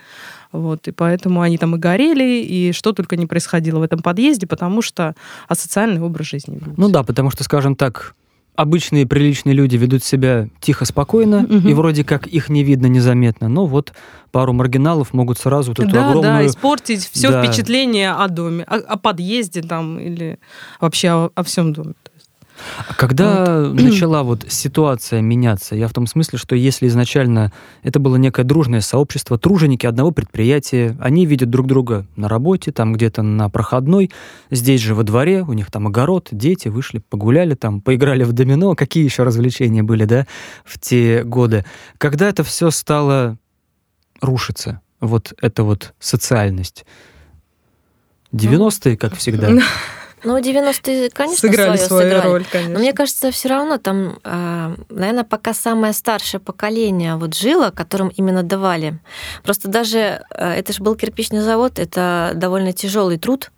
вот, 0.51 0.87
и 0.87 0.91
поэтому 0.91 1.41
они 1.41 1.57
там 1.57 1.75
и 1.75 1.79
горели, 1.79 2.41
и 2.41 2.71
что 2.71 2.93
только 2.93 3.15
не 3.15 3.25
происходило 3.25 3.79
в 3.79 3.83
этом 3.83 3.99
подъезде, 3.99 4.47
потому 4.47 4.81
что 4.81 5.15
асоциальный 5.47 6.01
образ 6.01 6.27
жизни. 6.27 6.59
Ну 6.77 6.89
да, 6.89 7.03
потому 7.03 7.31
что, 7.31 7.43
скажем 7.43 7.75
так, 7.75 8.15
обычные 8.57 9.05
приличные 9.05 9.53
люди 9.53 9.77
ведут 9.77 10.03
себя 10.03 10.49
тихо, 10.59 10.85
спокойно, 10.85 11.43
угу. 11.43 11.67
и 11.67 11.73
вроде 11.73 12.03
как 12.03 12.27
их 12.27 12.49
не 12.49 12.63
видно 12.63 12.87
незаметно, 12.87 13.47
но 13.47 13.65
вот 13.65 13.93
пару 14.31 14.51
маргиналов 14.51 15.13
могут 15.13 15.37
сразу 15.37 15.71
вот 15.71 15.79
эту 15.79 15.91
да, 15.91 16.09
огромную... 16.09 16.33
Да, 16.33 16.45
испортить 16.45 17.07
все 17.11 17.31
да. 17.31 17.43
впечатление 17.43 18.11
о 18.11 18.27
доме, 18.27 18.63
о, 18.63 18.77
о 18.77 18.97
подъезде 18.97 19.61
там 19.61 19.99
или 19.99 20.39
вообще 20.81 21.09
о, 21.09 21.31
о 21.35 21.43
всем 21.43 21.71
доме. 21.71 21.93
А 22.87 22.93
когда 22.93 23.67
вот. 23.67 23.73
начала 23.81 24.23
вот 24.23 24.45
ситуация 24.47 25.21
меняться? 25.21 25.75
Я 25.75 25.87
в 25.87 25.93
том 25.93 26.07
смысле, 26.07 26.37
что 26.37 26.55
если 26.55 26.87
изначально 26.87 27.51
это 27.83 27.99
было 27.99 28.15
некое 28.15 28.43
дружное 28.43 28.81
сообщество, 28.81 29.37
труженики 29.37 29.85
одного 29.85 30.11
предприятия, 30.11 30.95
они 30.99 31.25
видят 31.25 31.49
друг 31.49 31.67
друга 31.67 32.05
на 32.15 32.27
работе, 32.27 32.71
там 32.71 32.93
где-то 32.93 33.21
на 33.21 33.49
проходной, 33.49 34.11
здесь 34.51 34.81
же 34.81 34.95
во 34.95 35.03
дворе, 35.03 35.43
у 35.43 35.53
них 35.53 35.71
там 35.71 35.87
огород, 35.87 36.29
дети 36.31 36.67
вышли, 36.67 36.99
погуляли 36.99 37.55
там, 37.55 37.81
поиграли 37.81 38.23
в 38.23 38.33
домино, 38.33 38.75
какие 38.75 39.03
еще 39.03 39.23
развлечения 39.23 39.83
были, 39.83 40.05
да, 40.05 40.27
в 40.65 40.79
те 40.79 41.23
годы. 41.23 41.65
Когда 41.97 42.29
это 42.29 42.43
все 42.43 42.71
стало 42.71 43.37
рушиться, 44.21 44.81
вот 44.99 45.33
эта 45.41 45.63
вот 45.63 45.93
социальность? 45.99 46.85
90-е, 48.33 48.97
как 48.97 49.15
всегда. 49.15 49.51
Ну, 50.23 50.37
90-е, 50.39 51.09
конечно, 51.11 51.49
сыграли 51.49 51.77
свою, 51.77 51.87
свою 51.87 52.09
сыграли. 52.09 52.27
роль, 52.27 52.45
конечно. 52.51 52.73
Но 52.73 52.79
мне 52.79 52.93
кажется, 52.93 53.31
все 53.31 53.49
равно 53.49 53.77
там, 53.77 54.19
а, 54.23 54.73
наверное, 54.89 55.23
пока 55.23 55.53
самое 55.53 55.93
старшее 55.93 56.41
поколение 56.41 57.15
вот 57.15 57.35
жило, 57.35 57.69
которым 57.69 58.09
именно 58.09 58.41
давали. 58.41 58.99
Просто 59.43 59.67
даже 59.67 60.23
а, 60.31 60.55
это 60.55 60.73
же 60.73 60.81
был 60.81 60.95
кирпичный 60.95 61.41
завод, 61.41 61.77
это 61.77 62.31
довольно 62.35 62.73
тяжелый 62.73 63.17
труд. 63.17 63.51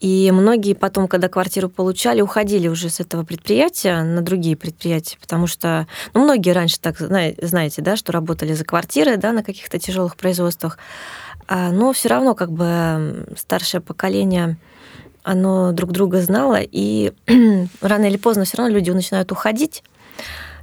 И 0.00 0.30
многие 0.32 0.74
потом, 0.74 1.06
когда 1.06 1.28
квартиру 1.28 1.68
получали, 1.68 2.20
уходили 2.20 2.66
уже 2.66 2.90
с 2.90 2.98
этого 2.98 3.24
предприятия 3.24 4.02
на 4.02 4.20
другие 4.20 4.56
предприятия, 4.56 5.16
потому 5.20 5.46
что, 5.46 5.86
ну, 6.12 6.24
многие 6.24 6.50
раньше 6.50 6.80
так, 6.80 6.98
знаете, 6.98 7.80
да, 7.80 7.96
что 7.96 8.12
работали 8.12 8.52
за 8.52 8.64
квартиры, 8.64 9.16
да, 9.16 9.32
на 9.32 9.44
каких-то 9.44 9.78
тяжелых 9.78 10.16
производствах. 10.16 10.78
А, 11.46 11.70
но 11.70 11.92
все 11.92 12.08
равно 12.08 12.34
как 12.34 12.50
бы 12.50 13.26
старшее 13.36 13.80
поколение 13.80 14.56
оно 15.24 15.72
друг 15.72 15.90
друга 15.90 16.20
знало, 16.20 16.60
и 16.60 17.12
рано 17.80 18.04
или 18.04 18.16
поздно 18.16 18.44
все 18.44 18.58
равно 18.58 18.74
люди 18.74 18.90
начинают 18.90 19.32
уходить. 19.32 19.82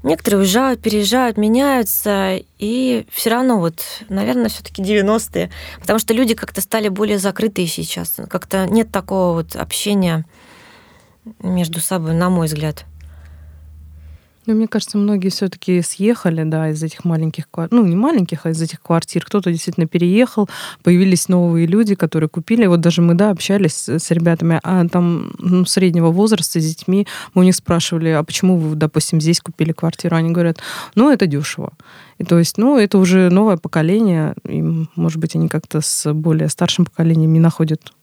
Некоторые 0.03 0.39
уезжают, 0.39 0.82
переезжают, 0.82 1.38
меняются, 1.38 2.39
и 2.58 3.06
все 3.12 3.30
равно 3.30 3.60
вот, 3.60 3.84
наверное, 4.10 4.50
все-таки 4.50 4.82
90-е, 4.82 5.51
потому 5.80 6.00
что 6.00 6.13
люди 6.13 6.34
как-то 6.34 6.62
стали 6.62 6.88
более 6.88 7.20
закрытые 7.20 7.68
сейчас, 7.68 8.15
как-то 8.30 8.65
нет 8.65 8.91
такого 8.91 9.34
вот 9.34 9.56
общения 9.56 10.25
между 11.39 11.80
собой, 11.82 12.13
на 12.13 12.30
мой 12.30 12.48
взгляд. 12.48 12.86
Ну, 14.48 14.55
мне 14.55 14.67
кажется, 14.67 14.98
многие 14.98 15.29
все-таки 15.29 15.81
съехали, 15.83 16.43
да, 16.43 16.69
из 16.69 16.81
этих 16.81 17.05
маленьких 17.05 17.48
квартир. 17.50 17.77
Ну, 17.77 17.86
не 17.86 17.95
маленьких, 17.95 18.45
а 18.45 18.50
из 18.50 18.62
этих 18.62 18.81
квартир. 18.81 19.24
Кто-то 19.24 19.51
действительно 19.51 19.86
переехал, 19.86 20.50
появились 20.83 21.29
новые 21.29 21.67
люди, 21.67 21.93
которые 21.93 22.27
купили. 22.27 22.65
Вот 22.65 22.81
даже 22.81 23.01
мы, 23.03 23.13
да, 23.13 23.29
общались 23.29 23.88
с 23.88 24.10
ребятами, 24.10 24.60
а 24.63 24.88
там 24.88 25.31
ну, 25.38 25.65
среднего 25.65 26.10
возраста 26.10 26.60
с 26.60 26.67
детьми. 26.67 27.05
Мы 27.36 27.41
у 27.41 27.45
них 27.45 27.55
спрашивали, 27.55 28.10
а 28.10 28.24
почему 28.24 28.57
вы, 28.57 28.75
допустим, 28.75 29.21
здесь 29.21 29.39
купили 29.41 29.74
квартиру? 29.74 30.15
Они 30.15 30.31
говорят, 30.31 30.57
ну, 30.95 31.12
это 31.12 31.27
дешево. 31.27 31.74
И 32.17 32.24
то 32.24 32.39
есть, 32.39 32.57
ну, 32.57 32.77
это 32.77 32.98
уже 32.98 33.29
новое 33.29 33.57
поколение, 33.57 34.33
и, 34.48 34.63
может 34.95 35.19
быть, 35.19 35.36
они 35.36 35.50
как-то 35.50 35.81
с 35.81 36.12
более 36.13 36.50
старшим 36.50 36.86
поколением 36.86 37.33
не 37.33 37.39
находят 37.39 37.93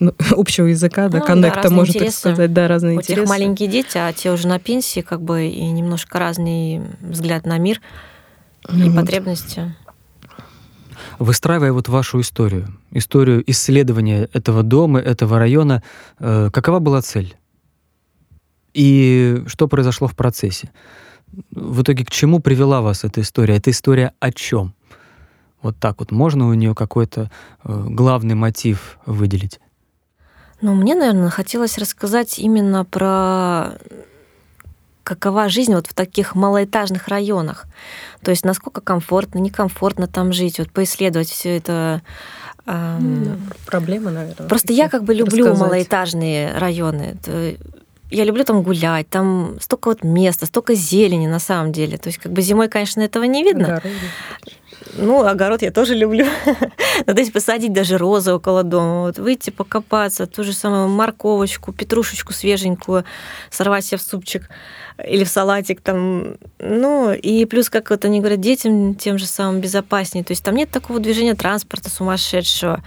общего 0.30 0.66
языка, 0.66 1.08
да, 1.08 1.18
ну, 1.18 1.24
коннекта, 1.24 1.68
да, 1.68 1.70
можно 1.70 1.92
интересы. 1.92 2.22
так 2.22 2.32
сказать, 2.32 2.52
да, 2.52 2.68
разные 2.68 2.96
У 2.96 3.00
интересы. 3.00 3.20
тех 3.22 3.28
маленькие 3.28 3.68
дети, 3.68 3.98
а 3.98 4.12
те 4.12 4.32
уже 4.32 4.48
на 4.48 4.58
пенсии, 4.58 5.00
как 5.00 5.22
бы, 5.22 5.46
и 5.46 5.64
немножко 5.70 6.18
разный 6.18 6.82
взгляд 7.00 7.46
на 7.46 7.58
мир 7.58 7.80
и 8.68 8.82
вот. 8.84 8.96
потребности. 8.96 9.74
Выстраивая 11.18 11.72
вот 11.72 11.88
вашу 11.88 12.20
историю, 12.20 12.76
историю 12.90 13.48
исследования 13.48 14.28
этого 14.32 14.62
дома, 14.62 14.98
этого 14.98 15.38
района, 15.38 15.82
э, 16.18 16.50
какова 16.52 16.80
была 16.80 17.02
цель? 17.02 17.36
И 18.72 19.42
что 19.46 19.68
произошло 19.68 20.08
в 20.08 20.16
процессе? 20.16 20.70
В 21.52 21.82
итоге 21.82 22.04
к 22.04 22.10
чему 22.10 22.40
привела 22.40 22.80
вас 22.80 23.04
эта 23.04 23.20
история? 23.20 23.56
Эта 23.56 23.70
история 23.70 24.12
о 24.18 24.32
чем? 24.32 24.74
Вот 25.62 25.78
так 25.78 26.00
вот 26.00 26.10
можно 26.10 26.48
у 26.48 26.54
нее 26.54 26.74
какой-то 26.74 27.30
э, 27.62 27.84
главный 27.88 28.34
мотив 28.34 28.98
выделить? 29.06 29.60
Ну, 30.64 30.72
мне, 30.72 30.94
наверное, 30.94 31.28
хотелось 31.28 31.76
рассказать 31.76 32.38
именно 32.38 32.86
про 32.86 33.72
какова 35.02 35.50
жизнь 35.50 35.74
вот 35.74 35.86
в 35.86 35.92
таких 35.92 36.34
малоэтажных 36.34 37.08
районах. 37.08 37.66
То 38.22 38.30
есть 38.30 38.46
насколько 38.46 38.80
комфортно, 38.80 39.40
некомфортно 39.40 40.06
там 40.06 40.32
жить, 40.32 40.58
вот 40.58 40.70
поисследовать 40.70 41.28
все 41.28 41.58
это. 41.58 42.00
Эм... 42.64 43.24
Да, 43.24 43.36
проблемы, 43.66 44.10
наверное. 44.10 44.48
Просто 44.48 44.72
я 44.72 44.88
как 44.88 45.04
бы 45.04 45.12
люблю 45.12 45.44
рассказать. 45.44 45.66
малоэтажные 45.66 46.56
районы. 46.56 47.18
Я 48.10 48.24
люблю 48.24 48.42
там 48.44 48.62
гулять, 48.62 49.10
там 49.10 49.58
столько 49.60 49.88
вот 49.88 50.02
места, 50.02 50.46
столько 50.46 50.72
зелени 50.72 51.26
на 51.26 51.40
самом 51.40 51.72
деле. 51.72 51.98
То 51.98 52.08
есть 52.08 52.18
как 52.18 52.32
бы 52.32 52.40
зимой, 52.40 52.70
конечно, 52.70 53.02
этого 53.02 53.24
не 53.24 53.44
видно. 53.44 53.82
Да, 53.84 53.90
ну, 54.92 55.24
огород 55.26 55.62
я 55.62 55.70
тоже 55.70 55.94
люблю. 55.94 56.26
ну, 57.06 57.14
то 57.14 57.20
есть 57.20 57.32
посадить 57.32 57.72
даже 57.72 57.98
розы 57.98 58.32
около 58.32 58.62
дома, 58.62 59.02
вот 59.02 59.18
выйти 59.18 59.50
покопаться, 59.50 60.26
ту 60.26 60.44
же 60.44 60.52
самую 60.52 60.88
морковочку, 60.88 61.72
петрушечку 61.72 62.32
свеженькую, 62.32 63.04
сорвать 63.50 63.84
себе 63.84 63.98
в 63.98 64.02
супчик 64.02 64.48
или 65.02 65.24
в 65.24 65.28
салатик 65.28 65.80
там. 65.80 66.36
Ну, 66.58 67.12
и 67.12 67.44
плюс, 67.46 67.68
как 67.68 67.90
вот 67.90 68.04
они 68.04 68.20
говорят, 68.20 68.40
детям 68.40 68.94
тем 68.94 69.18
же 69.18 69.26
самым 69.26 69.60
безопаснее. 69.60 70.24
То 70.24 70.32
есть 70.32 70.44
там 70.44 70.54
нет 70.54 70.70
такого 70.70 71.00
движения 71.00 71.34
транспорта 71.34 71.90
сумасшедшего. 71.90 72.82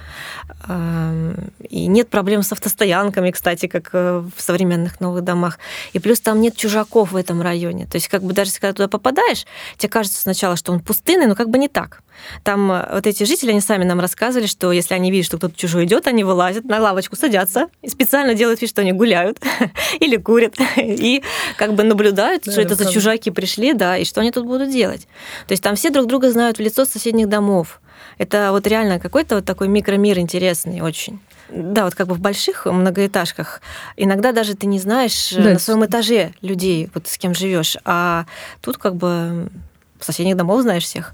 И 1.70 1.88
нет 1.88 2.10
проблем 2.10 2.44
с 2.44 2.52
автостоянками, 2.52 3.32
кстати, 3.32 3.68
как 3.68 3.90
э, 3.94 4.24
в 4.36 4.42
современных 4.42 5.00
новых 5.00 5.24
домах. 5.24 5.60
И 5.94 6.00
плюс 6.00 6.20
там 6.20 6.42
нет 6.42 6.56
чужаков 6.56 7.12
в 7.12 7.16
этом 7.16 7.42
районе. 7.42 7.86
То 7.86 7.96
есть 7.96 8.08
как 8.08 8.24
бы 8.24 8.34
даже 8.34 8.52
когда 8.54 8.74
туда 8.74 8.88
попадаешь, 8.88 9.46
тебе 9.78 9.90
кажется 9.90 10.22
сначала, 10.22 10.56
что 10.56 10.72
он 10.72 10.80
пустынный, 10.80 11.28
но 11.28 11.36
как 11.36 11.50
бы 11.50 11.58
не 11.58 11.68
так. 11.68 12.02
Там 12.44 12.72
э, 12.72 12.90
вот 12.94 13.08
эти 13.08 13.24
жители, 13.24 13.52
они 13.52 13.62
сами 13.62 13.84
нам 13.84 14.00
рассказывали, 14.00 14.48
что 14.48 14.72
если 14.72 14.94
они 14.94 15.12
видят, 15.12 15.28
что 15.28 15.38
кто-то 15.38 15.56
чужой 15.56 15.86
идет, 15.86 16.08
они 16.08 16.24
вылазят 16.24 16.66
на 16.66 16.80
лавочку, 16.80 17.16
садятся 17.16 17.68
и 17.82 17.90
специально 17.90 18.34
делают 18.34 18.62
вид, 18.62 18.70
что 18.70 18.82
они 18.82 18.92
гуляют 18.92 19.40
или 20.00 20.18
курят 20.18 20.56
и 20.78 21.24
как 21.58 21.74
бы 21.74 21.84
наблюдают, 21.98 22.44
да, 22.46 22.52
что 22.52 22.62
это 22.62 22.76
за 22.76 22.92
чужаки 22.92 23.32
пришли, 23.32 23.74
да, 23.74 23.98
и 23.98 24.06
что 24.06 24.22
они 24.22 24.32
тут 24.32 24.46
будут 24.46 24.72
делать. 24.72 25.08
То 25.48 25.54
есть 25.54 25.64
там 25.64 25.76
все 25.76 25.90
друг 25.90 26.08
друга 26.08 26.32
знают 26.32 26.58
в 26.58 26.62
лицо 26.62 26.86
соседних 26.86 27.28
домов. 27.28 27.82
Это 28.18 28.50
вот 28.52 28.68
реально 28.68 29.00
какой-то 29.00 29.36
вот 29.36 29.46
такой 29.46 29.68
микромир 29.68 30.20
интересный 30.20 30.82
очень. 30.82 31.20
Да, 31.50 31.86
вот 31.86 31.96
как 31.96 32.08
бы 32.08 32.16
в 32.16 32.20
больших 32.20 32.66
многоэтажках 32.66 33.62
иногда 33.96 34.32
даже 34.32 34.56
ты 34.56 34.68
не 34.68 34.80
знаешь 34.80 35.32
э, 35.32 35.42
да, 35.42 35.50
на 35.52 35.60
своем 35.60 35.86
этаже 35.86 36.34
людей, 36.42 36.90
вот 36.94 37.08
с 37.08 37.18
кем 37.18 37.34
живешь, 37.34 37.78
а 37.86 38.26
тут 38.62 38.78
как 38.78 38.96
бы 38.96 39.50
соседних 40.00 40.36
домов 40.36 40.62
знаешь 40.62 40.84
всех. 40.84 41.14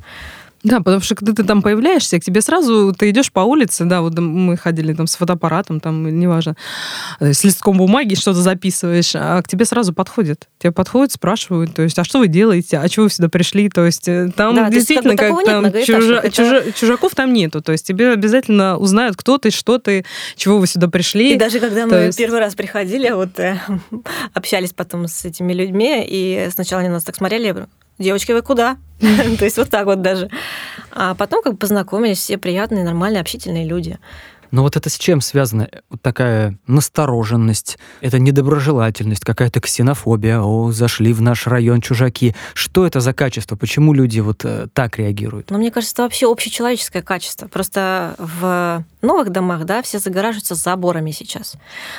Да, 0.64 0.78
потому 0.78 1.02
что 1.02 1.16
когда 1.16 1.34
ты 1.34 1.44
там 1.44 1.62
появляешься, 1.62 2.20
к 2.20 2.24
тебе 2.24 2.42
сразу, 2.42 2.96
ты 2.98 3.10
идешь 3.10 3.32
по 3.32 3.42
улице, 3.42 3.84
да, 3.84 4.02
вот 4.02 4.18
мы 4.18 4.56
ходили 4.56 4.94
там 4.94 5.08
с 5.08 5.16
фотоаппаратом, 5.16 5.82
там, 5.82 6.20
неважно, 6.20 6.56
э, 7.20 7.34
с 7.34 7.44
листком 7.44 7.78
бумаги 7.78 8.16
что-то 8.16 8.42
записываешь, 8.42 9.12
а 9.16 9.42
к 9.42 9.48
тебе 9.48 9.66
сразу 9.66 9.94
подходят. 9.94 10.48
Тебе 10.60 10.72
подходят, 10.72 11.12
спрашивают, 11.12 11.76
то 11.76 11.82
есть, 11.82 12.00
а 12.00 12.06
что 12.06 12.20
вы 12.20 12.28
делаете, 12.28 12.80
а 12.80 12.88
чего 12.88 13.06
вы 13.06 13.10
сюда 13.10 13.28
пришли, 13.28 13.68
то 13.68 13.86
есть, 13.86 14.08
э, 14.08 14.30
там 14.36 14.56
да, 14.56 14.70
действительно, 14.70 15.18
как, 15.18 15.36
как 15.36 15.46
там, 15.46 15.72
чужа, 15.84 16.20
это... 16.20 16.32
чужа, 16.32 16.72
чужаков 16.72 17.14
там 17.14 17.34
нету, 17.34 17.62
то 17.62 17.74
есть, 17.74 17.86
тебе 17.86 18.12
обязательно 18.12 18.78
узнают, 18.78 19.18
кто 19.18 19.38
ты, 19.38 19.52
что 19.52 19.80
ты, 19.80 20.06
чего 20.38 20.60
вы 20.60 20.68
сюда 20.68 20.88
пришли. 20.88 21.34
И 21.34 21.38
даже 21.38 21.60
когда 21.60 21.86
мы 21.88 21.96
есть... 21.96 22.18
первый 22.18 22.40
раз 22.40 22.56
приходили, 22.56 23.10
вот 23.10 23.38
э, 23.38 23.60
общались 24.34 24.72
потом 24.72 25.10
с 25.10 25.26
этими 25.26 25.52
людьми, 25.52 26.06
и 26.08 26.48
сначала 26.54 26.82
они 26.82 26.90
нас 26.90 27.04
так 27.04 27.18
смотрели, 27.18 27.68
девочки, 28.00 28.32
вы 28.32 28.42
куда? 28.42 28.78
То 29.00 29.46
есть 29.46 29.58
вот 29.58 29.70
так 29.70 29.86
вот 29.86 30.02
даже. 30.02 30.30
А 30.92 31.16
потом 31.16 31.44
как 31.44 31.54
бы 31.54 31.60
познакомились, 31.60 32.20
все 32.20 32.38
приятные, 32.38 32.84
нормальные, 32.84 33.22
общительные 33.22 33.66
люди. 33.66 33.98
Но 34.54 34.62
вот 34.62 34.78
это 34.78 34.88
с 34.88 35.00
чем 35.00 35.20
связано? 35.20 35.68
Вот 35.90 36.00
такая 36.04 36.60
настороженность, 36.68 37.80
это 38.02 38.20
недоброжелательность, 38.20 39.26
какая-то 39.26 39.60
ксенофобия. 39.60 40.42
О, 40.42 40.72
зашли 40.72 41.12
в 41.12 41.24
наш 41.24 41.48
район 41.48 41.82
чужаки. 41.82 42.36
Что 42.54 42.86
это 42.86 43.00
за 43.00 43.14
качество? 43.14 43.56
Почему 43.56 43.94
люди 43.94 44.20
вот 44.20 44.46
э, 44.46 44.68
так 44.72 45.00
реагируют? 45.00 45.50
Ну, 45.50 45.58
мне 45.58 45.72
кажется, 45.72 45.96
это 45.96 46.04
вообще 46.04 46.32
общечеловеческое 46.32 47.02
качество. 47.02 47.48
Просто 47.48 48.14
в 48.20 48.86
новых 49.02 49.32
домах, 49.32 49.66
да, 49.66 49.82
все 49.82 49.98
загораживаются 49.98 50.54
заборами 50.54 51.10
сейчас. 51.10 51.56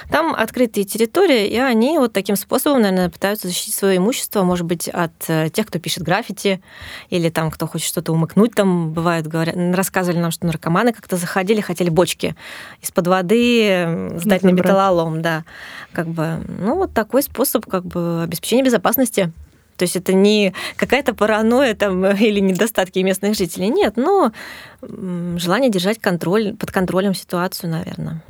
Там 0.09 0.33
открытые 0.33 0.85
территории, 0.85 1.49
и 1.49 1.59
они 1.59 1.99
вот 1.99 2.13
таким 2.13 2.37
способом, 2.37 2.83
наверное, 2.83 3.11
пытаются 3.11 3.49
защитить 3.49 3.75
свое 3.75 3.97
имущество, 3.97 4.45
может 4.45 4.65
быть, 4.65 4.89
от 4.89 5.13
э, 5.27 5.51
тех, 5.51 5.67
кто 5.67 5.81
пишет 5.81 6.05
граффити, 6.05 6.63
или 7.11 7.31
там, 7.31 7.51
кто 7.51 7.67
хочет 7.67 7.89
что-то 7.89 8.13
умыкнуть, 8.13 8.55
там 8.55 8.93
бывает, 8.93 9.27
говорят, 9.27 9.57
рассказывали 9.75 10.21
нам, 10.21 10.31
что 10.31 10.47
наркоманы 10.47 10.93
как-то 10.93 11.17
заходили, 11.17 11.61
хотели 11.61 11.91
бочки 11.91 12.37
из-под 12.83 13.07
воды 13.07 14.11
сдать 14.17 14.43
на 14.43 14.51
металлолом, 14.51 15.23
да. 15.23 15.45
Как 15.93 16.07
бы, 16.09 16.41
ну, 16.59 16.77
вот 16.77 16.93
такой 16.93 17.23
способ 17.23 17.67
как 17.67 17.85
бы 17.85 18.23
обеспечения 18.23 18.63
безопасности. 18.63 19.33
То 19.77 19.85
есть 19.85 19.97
это 19.97 20.13
не 20.13 20.55
какая-то 20.77 21.15
паранойя 21.15 21.75
там, 21.75 22.05
или 22.17 22.41
недостатки 22.41 22.99
местных 23.01 23.37
жителей. 23.37 23.69
Нет, 23.69 23.97
но 23.97 24.33
желание 24.83 25.71
держать 25.71 26.01
контроль, 26.01 26.55
под 26.55 26.71
контролем 26.71 27.15
ситуацию, 27.15 27.71
наверное. 27.71 28.23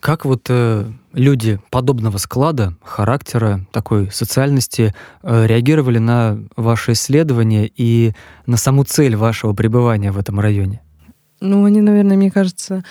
Как 0.00 0.26
вот 0.26 0.48
э, 0.50 0.84
люди 1.14 1.58
подобного 1.70 2.18
склада, 2.18 2.74
характера, 2.82 3.64
такой 3.72 4.10
социальности 4.10 4.94
э, 5.22 5.46
реагировали 5.46 5.96
на 5.96 6.40
ваше 6.56 6.92
исследование 6.92 7.72
и 7.74 8.12
на 8.44 8.58
саму 8.58 8.84
цель 8.84 9.16
вашего 9.16 9.54
пребывания 9.54 10.12
в 10.12 10.18
этом 10.18 10.40
районе? 10.40 10.82
Ну, 11.44 11.64
они, 11.64 11.80
наверное, 11.80 12.16
мне 12.16 12.30
кажется, 12.30 12.82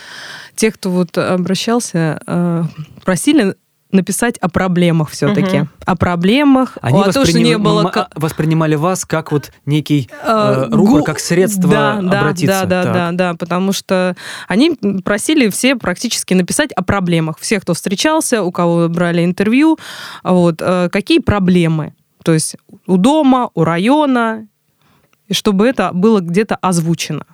те, 0.56 0.72
кто 0.72 0.92
вот 0.92 1.18
обращался, 1.18 2.22
э, 2.26 2.63
просили 3.04 3.56
написать 3.92 4.38
о 4.39 4.50
проблемах 4.50 5.10
все-таки. 5.12 5.62
Угу. 5.62 5.68
О 5.86 5.96
проблемах, 5.96 6.78
Они 6.82 7.00
о 7.00 7.12
том, 7.12 7.26
что 7.26 7.39
не 7.39 7.58
было... 7.58 8.10
воспринимали 8.16 8.76
вас 8.76 9.06
как 9.06 9.32
вот 9.32 9.52
некий 9.66 10.10
э, 10.24 10.68
рупор, 10.72 11.04
как 11.04 11.20
средство 11.20 11.70
да, 11.70 11.94
обратиться. 12.00 12.66
Да, 12.66 12.84
да, 12.84 12.94
да, 12.94 13.12
да, 13.12 13.34
потому 13.36 13.72
что 13.72 14.16
они 14.48 14.78
просили 15.04 15.50
все 15.50 15.76
практически 15.76 16.34
написать 16.34 16.72
о 16.74 16.84
проблемах. 16.84 17.38
Всех, 17.39 17.62
кто 17.62 17.74
встречался, 17.74 18.44
у 18.44 18.52
кого 18.52 18.89
брали 18.89 19.24
интервью, 19.24 19.78
вот, 20.24 20.56
э, 20.60 20.89
какие 20.92 21.20
проблемы. 21.20 21.94
То 22.24 22.34
есть 22.34 22.56
у 22.88 22.98
дома, 22.98 23.50
у 23.54 23.63
района, 23.63 24.48
и 25.28 25.34
чтобы 25.34 25.68
это 25.68 25.92
было 25.94 26.20
где-то 26.20 26.56
озвучено. 26.56 27.26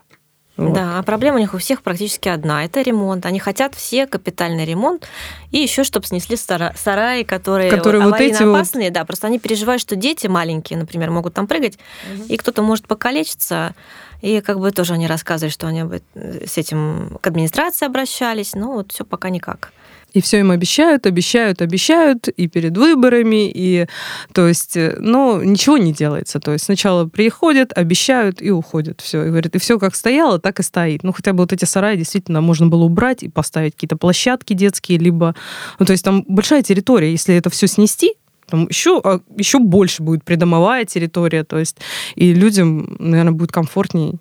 Вот. 0.60 0.74
Да, 0.74 1.00
а 1.00 1.04
проблема 1.04 1.38
у 1.38 1.40
них 1.40 1.54
у 1.54 1.58
всех 1.58 1.82
практически 1.82 2.28
одна. 2.28 2.66
Это 2.66 2.82
ремонт. 2.82 3.26
Они 3.26 3.40
хотят 3.40 3.76
все 3.76 4.06
капитальный 4.08 4.66
ремонт 4.66 5.08
и 5.52 5.60
еще, 5.60 5.84
чтобы 5.84 6.06
снесли 6.06 6.36
сараи, 6.36 7.24
которые, 7.24 7.72
которые 7.72 8.04
вот 8.04 8.20
эти 8.20 8.44
опасные. 8.44 8.88
Вот... 8.88 8.94
Да, 8.94 9.06
просто 9.06 9.28
они 9.28 9.40
переживают, 9.40 9.82
что 9.82 9.96
дети 9.96 10.28
маленькие, 10.28 10.78
например, 10.78 11.12
могут 11.12 11.34
там 11.34 11.48
прыгать, 11.48 11.80
угу. 12.14 12.26
и 12.26 12.36
кто-то 12.36 12.62
может 12.62 12.88
покалечиться. 12.88 13.74
И 14.22 14.42
как 14.42 14.60
бы 14.60 14.72
тоже 14.72 14.96
они 14.96 15.08
рассказывали, 15.08 15.50
что 15.50 15.68
они 15.68 15.86
с 16.14 16.58
этим 16.58 17.18
к 17.22 17.28
администрации 17.28 17.86
обращались, 17.86 18.54
но 18.54 18.74
вот 18.74 18.92
все 18.92 19.06
пока 19.06 19.30
никак. 19.30 19.72
И 20.14 20.22
все 20.22 20.40
им 20.40 20.52
обещают, 20.52 21.06
обещают, 21.06 21.62
обещают, 21.62 22.28
и 22.28 22.48
перед 22.48 22.76
выборами, 22.78 23.50
и 23.50 23.88
то 24.34 24.48
есть, 24.48 24.76
э, 24.76 24.96
ну, 25.00 25.42
ничего 25.42 25.78
не 25.78 25.94
делается. 25.94 26.40
То 26.40 26.54
есть 26.54 26.66
сначала 26.66 27.06
приходят, 27.06 27.72
обещают 27.78 28.42
и 28.42 28.50
уходят. 28.50 29.02
Все. 29.02 29.24
И 29.24 29.30
говорят, 29.30 29.56
и 29.56 29.60
все 29.60 29.78
как 29.78 29.96
стояло, 29.96 30.40
так 30.40 30.60
и 30.60 30.64
стоит. 30.64 31.04
Ну, 31.04 31.14
хотя 31.14 31.34
бы 31.34 31.40
вот 31.40 31.54
эти 31.54 31.66
сараи 31.66 31.98
действительно 31.98 32.42
можно 32.42 32.68
было 32.68 32.84
убрать 32.84 33.24
и 33.24 33.30
поставить 33.30 33.76
какие-то 33.76 33.98
площадки 33.98 34.54
детские, 34.54 34.98
либо... 34.98 35.36
Ну, 35.78 35.86
то 35.86 35.92
есть 35.92 36.04
там 36.04 36.24
большая 36.28 36.64
территория. 36.64 37.12
Если 37.12 37.36
это 37.36 37.50
все 37.50 37.68
снести, 37.68 38.16
там 38.50 38.68
еще, 38.68 39.00
а, 39.04 39.20
еще 39.38 39.60
больше 39.60 40.02
будет 40.02 40.24
придомовая 40.24 40.86
территория, 40.86 41.44
то 41.44 41.60
есть 41.60 41.78
и 42.16 42.34
людям, 42.34 42.96
наверное, 43.00 43.34
будет 43.34 43.52
комфортнее 43.52 44.16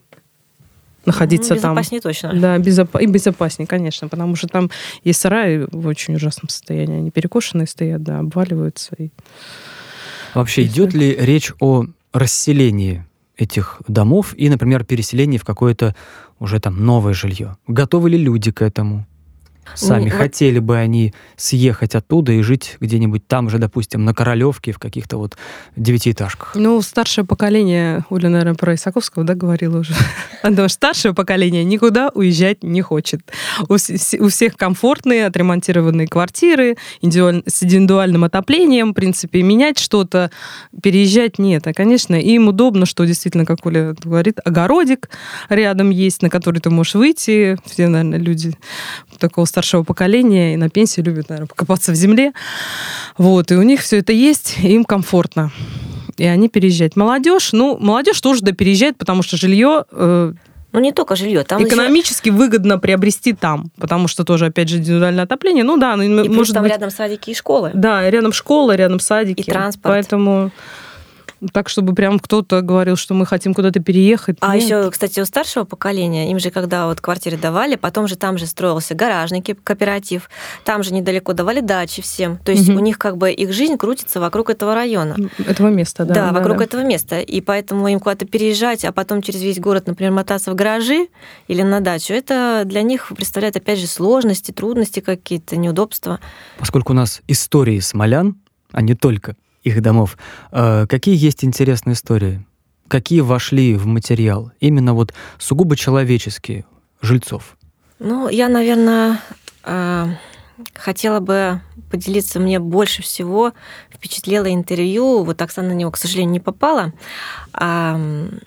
находиться 1.04 1.54
ну, 1.54 1.61
безопаснее 1.61 2.00
там. 2.00 2.11
точно. 2.11 2.32
Да, 2.34 2.58
безоп... 2.58 2.96
и 2.96 3.06
безопаснее, 3.06 3.66
конечно, 3.66 4.08
потому 4.08 4.37
что 4.37 4.48
там 4.48 4.70
есть 5.04 5.20
сараи 5.20 5.66
в 5.70 5.87
очень 5.87 6.14
ужасном 6.16 6.48
состоянии. 6.48 6.98
Они 6.98 7.11
перекошенные 7.11 7.66
стоят, 7.66 8.02
да, 8.02 8.20
обваливаются. 8.20 8.94
И... 8.98 9.11
Вообще, 10.34 10.62
идет 10.64 10.94
ли 10.94 11.16
речь 11.18 11.52
о 11.61 11.87
расселении 12.12 13.04
этих 13.37 13.80
домов 13.87 14.34
и, 14.37 14.48
например, 14.48 14.84
переселении 14.84 15.38
в 15.38 15.44
какое-то 15.44 15.94
уже 16.38 16.61
там 16.61 16.84
новое 16.84 17.14
жилье? 17.14 17.56
Готовы 17.66 18.11
ли 18.11 18.18
люди 18.18 18.50
к 18.52 18.62
этому? 18.62 19.06
Сами 19.74 20.04
не, 20.04 20.11
хотели 20.11 20.59
бы 20.59 20.76
они 20.76 21.14
съехать 21.37 21.94
оттуда 21.94 22.33
и 22.33 22.42
жить 22.42 22.76
где-нибудь 22.81 23.26
там 23.26 23.50
же, 23.50 23.59
допустим, 23.59 24.04
на 24.04 24.14
Королевке, 24.14 24.72
в 24.72 24.78
каких-то 24.78 25.16
вот 25.16 25.37
девятиэтажках? 25.76 26.52
Ну, 26.54 26.81
старшее 26.83 27.24
поколение, 27.24 28.04
Оля, 28.11 28.28
наверное, 28.28 28.54
про 28.54 28.74
Исаковского, 28.74 29.24
да, 29.24 29.35
говорила 29.35 29.78
уже. 29.78 29.94
Что 30.68 30.68
старшее 30.68 31.14
поколение 31.14 31.64
никуда 31.64 32.11
уезжать 32.14 32.62
не 32.62 32.83
хочет. 32.83 33.20
У, 33.68 33.74
у 33.74 34.28
всех 34.28 34.57
комфортные, 34.57 35.26
отремонтированные 35.26 36.07
квартиры, 36.07 36.76
индивидуаль, 37.00 37.42
с 37.46 37.62
индивидуальным 37.62 38.24
отоплением, 38.24 38.90
в 38.90 38.94
принципе, 38.94 39.42
менять 39.42 39.78
что-то, 39.78 40.31
переезжать 40.83 41.38
нет. 41.38 41.66
А, 41.66 41.72
конечно, 41.72 42.14
им 42.14 42.48
удобно, 42.48 42.87
что 42.87 43.04
действительно, 43.04 43.44
как 43.44 43.64
Оля 43.64 43.94
говорит, 44.02 44.40
огородик 44.44 45.11
рядом 45.48 45.90
есть, 45.90 46.22
на 46.22 46.31
который 46.31 46.61
ты 46.61 46.70
можешь 46.70 46.94
выйти. 46.94 47.57
Все, 47.64 47.88
наверное, 47.88 48.18
люди 48.18 48.52
такого 49.18 49.44
старшего 49.58 49.82
поколения 49.82 50.54
и 50.54 50.56
на 50.56 50.70
пенсии 50.70 51.00
любят, 51.00 51.28
наверное, 51.30 51.48
покопаться 51.48 51.90
в 51.90 51.96
земле. 51.96 52.32
Вот, 53.16 53.50
и 53.50 53.56
у 53.56 53.62
них 53.62 53.80
все 53.80 53.98
это 53.98 54.12
есть, 54.12 54.56
и 54.62 54.68
им 54.72 54.84
комфортно. 54.84 55.50
И 56.16 56.24
они 56.24 56.48
переезжают. 56.48 56.94
Молодежь, 56.94 57.50
ну, 57.52 57.76
молодежь 57.76 58.20
тоже 58.20 58.42
да 58.42 58.52
переезжает, 58.52 58.96
потому 58.96 59.22
что 59.22 59.36
жилье 59.36 59.84
э, 59.90 60.32
ну, 60.70 60.80
не 60.80 60.92
только 60.92 61.16
жилье. 61.16 61.42
Там 61.42 61.64
Экономически 61.64 62.28
еще... 62.28 62.38
выгодно 62.38 62.78
приобрести 62.78 63.32
там, 63.32 63.72
потому 63.80 64.06
что 64.06 64.22
тоже, 64.22 64.46
опять 64.46 64.68
же, 64.68 64.76
индивидуальное 64.76 65.24
отопление. 65.24 65.64
Ну 65.64 65.76
да, 65.76 65.96
ну, 65.96 66.02
и 66.02 66.28
может 66.28 66.54
там 66.54 66.62
быть... 66.62 66.70
рядом 66.70 66.90
садики 66.90 67.30
и 67.30 67.34
школы. 67.34 67.72
Да, 67.74 68.08
рядом 68.08 68.32
школа, 68.32 68.76
рядом 68.76 69.00
садики. 69.00 69.40
И 69.40 69.44
транспорт. 69.44 69.94
Поэтому 69.94 70.52
Так, 71.53 71.68
чтобы 71.68 71.94
прям 71.94 72.18
кто-то 72.18 72.62
говорил, 72.62 72.96
что 72.96 73.14
мы 73.14 73.24
хотим 73.24 73.55
куда-то 73.55 73.81
переехать. 73.81 74.37
А 74.40 74.57
Нет. 74.57 74.64
еще, 74.64 74.90
кстати, 74.90 75.20
у 75.20 75.24
старшего 75.24 75.64
поколения, 75.64 76.31
им 76.31 76.38
же 76.38 76.51
когда 76.51 76.87
вот 76.87 77.01
квартиры 77.01 77.37
давали, 77.37 77.77
потом 77.77 78.09
же 78.09 78.16
там 78.16 78.38
же 78.38 78.46
строился 78.46 78.94
гаражный 78.94 79.40
кооператив, 79.42 80.29
там 80.64 80.83
же 80.83 80.92
недалеко 80.92 81.33
давали 81.35 81.61
дачи 81.61 82.03
всем. 82.03 82.38
То 82.38 82.51
есть 82.51 82.68
Мгм. 82.68 82.79
у 82.79 82.81
них 82.81 82.98
как 82.98 83.16
бы 83.16 83.31
их 83.31 83.53
жизнь 83.53 83.77
крутится 83.77 84.20
вокруг 84.20 84.51
этого 84.51 84.74
района. 84.74 85.16
Этого 85.46 85.68
места, 85.68 86.05
да. 86.05 86.14
Да, 86.14 86.33
вокруг 86.33 86.59
да. 86.59 86.64
этого 86.64 86.81
места. 86.83 87.20
И 87.20 87.40
поэтому 87.40 87.87
им 87.88 88.01
куда-то 88.01 88.27
переезжать, 88.27 88.85
а 88.85 88.92
потом 88.92 89.22
через 89.22 89.42
весь 89.42 89.61
город, 89.61 89.87
например, 89.87 90.12
мотаться 90.12 90.51
в 90.51 90.55
гаражи 90.55 91.09
или 91.46 91.62
на 91.62 91.81
дачу, 91.81 92.14
это 92.14 92.62
для 92.64 92.83
них 92.83 93.12
представляет, 93.14 93.57
опять 93.57 93.79
же, 93.79 93.87
сложности, 93.87 94.51
трудности 94.51 95.01
какие-то, 95.01 95.57
неудобства. 95.57 96.18
Поскольку 96.59 96.92
у 96.92 96.96
нас 96.96 97.22
истории 97.29 97.79
смолян, 97.81 98.37
а 98.72 98.83
не 98.83 98.94
только 98.94 99.37
их 99.62 99.82
домов, 99.82 100.16
э, 100.52 100.86
какие 100.88 101.16
есть 101.16 101.44
интересные 101.44 101.94
истории? 101.94 102.44
Какие 102.88 103.20
вошли 103.20 103.74
в 103.76 103.86
материал? 103.86 104.52
Именно 104.60 104.94
вот 104.94 105.12
сугубо 105.38 105.76
человеческие, 105.76 106.64
жильцов. 107.02 107.56
Ну, 107.98 108.28
я, 108.28 108.48
наверное, 108.48 109.20
э, 109.64 110.06
хотела 110.74 111.20
бы 111.20 111.60
поделиться. 111.90 112.40
Мне 112.40 112.58
больше 112.58 113.02
всего 113.02 113.52
впечатлило 113.92 114.52
интервью, 114.52 115.24
вот 115.24 115.40
Оксана 115.42 115.68
на 115.68 115.72
него, 115.72 115.90
к 115.90 115.96
сожалению, 115.96 116.32
не 116.32 116.40
попала, 116.40 116.92
м, 117.52 118.40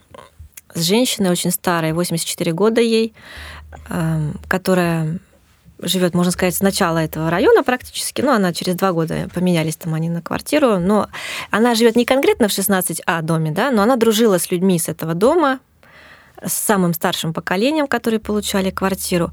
с 0.73 0.83
женщиной 0.83 1.31
очень 1.31 1.51
старой, 1.51 1.93
84 1.93 2.53
года 2.53 2.81
ей, 2.81 3.13
а, 3.89 4.31
которая 4.47 5.19
живет, 5.81 6.13
можно 6.13 6.31
сказать, 6.31 6.55
с 6.55 6.61
начала 6.61 6.99
этого 6.99 7.29
района 7.29 7.63
практически. 7.63 8.21
Ну, 8.21 8.31
она 8.31 8.53
через 8.53 8.75
два 8.75 8.91
года 8.91 9.27
поменялись 9.33 9.75
там 9.75 9.93
они 9.93 10.09
на 10.09 10.21
квартиру. 10.21 10.79
Но 10.79 11.07
она 11.49 11.75
живет 11.75 11.95
не 11.95 12.05
конкретно 12.05 12.47
в 12.47 12.51
16А 12.51 13.21
доме, 13.21 13.51
да, 13.51 13.71
но 13.71 13.81
она 13.81 13.95
дружила 13.95 14.37
с 14.37 14.51
людьми 14.51 14.79
с 14.79 14.87
этого 14.87 15.13
дома, 15.13 15.59
с 16.43 16.53
самым 16.53 16.93
старшим 16.93 17.33
поколением, 17.33 17.87
которые 17.87 18.19
получали 18.19 18.69
квартиру. 18.71 19.31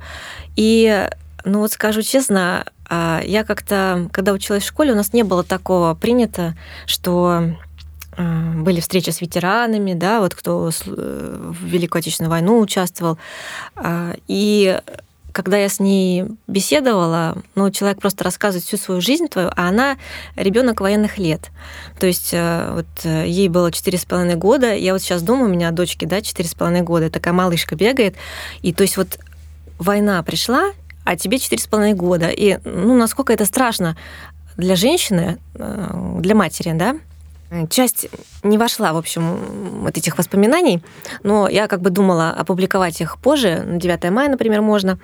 И, 0.57 1.09
ну 1.45 1.61
вот 1.61 1.73
скажу 1.73 2.03
честно, 2.03 2.67
а, 2.89 3.21
я 3.25 3.45
как-то, 3.45 4.09
когда 4.13 4.33
училась 4.33 4.65
в 4.65 4.69
школе, 4.69 4.93
у 4.93 4.97
нас 4.97 5.13
не 5.13 5.23
было 5.23 5.45
такого 5.45 5.95
принято, 5.95 6.55
что 6.87 7.57
а, 8.17 8.53
были 8.57 8.81
встречи 8.81 9.11
с 9.11 9.21
ветеранами, 9.21 9.95
да, 9.95 10.21
вот 10.21 10.35
кто 10.35 10.69
э, 10.69 11.53
в 11.53 11.65
Великую 11.65 12.01
Отечественную 12.01 12.31
войну 12.31 12.59
участвовал. 12.59 13.19
А, 13.77 14.15
И 14.27 14.81
когда 15.39 15.57
я 15.57 15.69
с 15.69 15.79
ней 15.79 16.25
беседовала, 16.49 17.37
ну, 17.55 17.71
человек 17.71 18.01
просто 18.01 18.25
рассказывает 18.25 18.65
всю 18.65 18.77
свою 18.77 19.01
жизнь 19.01 19.29
твою, 19.29 19.51
а 19.55 19.69
она 19.69 19.97
ребенок 20.35 20.81
военных 20.81 21.17
лет. 21.17 21.53
То 22.01 22.09
есть 22.09 22.31
э, 22.33 22.73
вот 22.73 22.87
э, 23.05 23.29
ей 23.29 23.49
было 23.49 23.71
четыре 23.71 23.99
с 23.99 24.05
половиной 24.05 24.35
года. 24.35 24.75
Я 24.75 24.95
вот 24.95 25.01
сейчас 25.01 25.23
думаю, 25.23 25.49
у 25.49 25.53
меня 25.53 25.71
дочке, 25.71 26.07
да, 26.07 26.23
четыре 26.23 26.49
с 26.49 26.55
половиной 26.55 26.83
года, 26.83 27.09
такая 27.09 27.33
малышка 27.33 27.77
бегает. 27.77 28.17
И 28.63 28.73
то 28.73 28.83
есть 28.83 28.97
вот 28.97 29.21
война 29.79 30.21
пришла, 30.25 30.73
а 31.05 31.15
тебе 31.15 31.39
четыре 31.39 31.63
с 31.63 31.69
половиной 31.69 31.95
года. 31.95 32.31
И 32.31 32.59
ну, 32.65 32.97
насколько 32.97 33.33
это 33.33 33.45
страшно 33.45 33.97
для 34.57 34.75
женщины, 34.75 35.39
э, 35.55 36.17
для 36.19 36.35
матери, 36.35 36.73
да? 36.73 36.97
Часть 37.71 38.09
не 38.43 38.59
вошла, 38.59 38.93
в 38.93 38.97
общем, 38.97 39.83
вот 39.83 39.97
этих 39.97 40.19
воспоминаний, 40.19 40.83
но 41.23 41.49
я 41.49 41.67
как 41.67 41.81
бы 41.81 41.91
думала 41.91 42.31
опубликовать 42.31 43.01
их 43.01 43.19
позже, 43.19 43.63
на 43.65 43.79
9 43.79 44.11
мая, 44.11 44.29
например, 44.29 44.61
можно. 44.61 44.99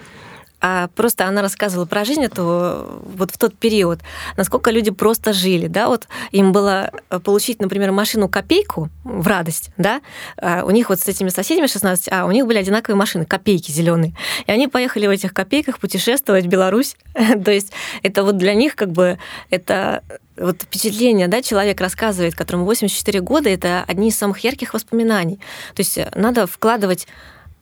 А 0.66 0.88
просто 0.94 1.26
она 1.26 1.42
рассказывала 1.42 1.84
про 1.84 2.06
жизнь 2.06 2.24
эту 2.24 3.02
вот 3.16 3.30
в 3.30 3.36
тот 3.36 3.54
период, 3.54 4.00
насколько 4.38 4.70
люди 4.70 4.90
просто 4.90 5.34
жили, 5.34 5.66
да, 5.66 5.88
вот 5.88 6.08
им 6.30 6.52
было 6.52 6.90
э, 7.10 7.18
получить, 7.18 7.60
например, 7.60 7.92
машину 7.92 8.30
копейку 8.30 8.88
в 9.04 9.26
радость, 9.26 9.72
да, 9.76 10.00
а 10.38 10.64
у 10.64 10.70
них 10.70 10.88
вот 10.88 11.00
с 11.00 11.06
этими 11.06 11.28
соседями 11.28 11.66
16, 11.66 12.08
а 12.10 12.24
у 12.24 12.30
них 12.30 12.46
были 12.46 12.56
одинаковые 12.56 12.96
машины, 12.96 13.26
копейки 13.26 13.70
зеленые, 13.70 14.14
и 14.46 14.52
они 14.52 14.66
поехали 14.66 15.06
в 15.06 15.10
этих 15.10 15.34
копейках 15.34 15.78
путешествовать 15.78 16.46
в 16.46 16.48
Беларусь, 16.48 16.96
то 17.44 17.50
есть 17.50 17.72
это 18.02 18.24
вот 18.24 18.38
для 18.38 18.54
них 18.54 18.74
как 18.74 18.90
бы 18.90 19.18
это 19.50 20.02
вот 20.36 20.62
впечатление, 20.62 21.28
да, 21.28 21.42
человек 21.42 21.80
рассказывает, 21.80 22.34
которому 22.34 22.64
84 22.64 23.20
года, 23.20 23.48
это 23.48 23.84
одни 23.86 24.08
из 24.08 24.18
самых 24.18 24.40
ярких 24.40 24.74
воспоминаний. 24.74 25.36
То 25.74 25.80
есть 25.80 25.98
надо 26.14 26.46
вкладывать 26.46 27.06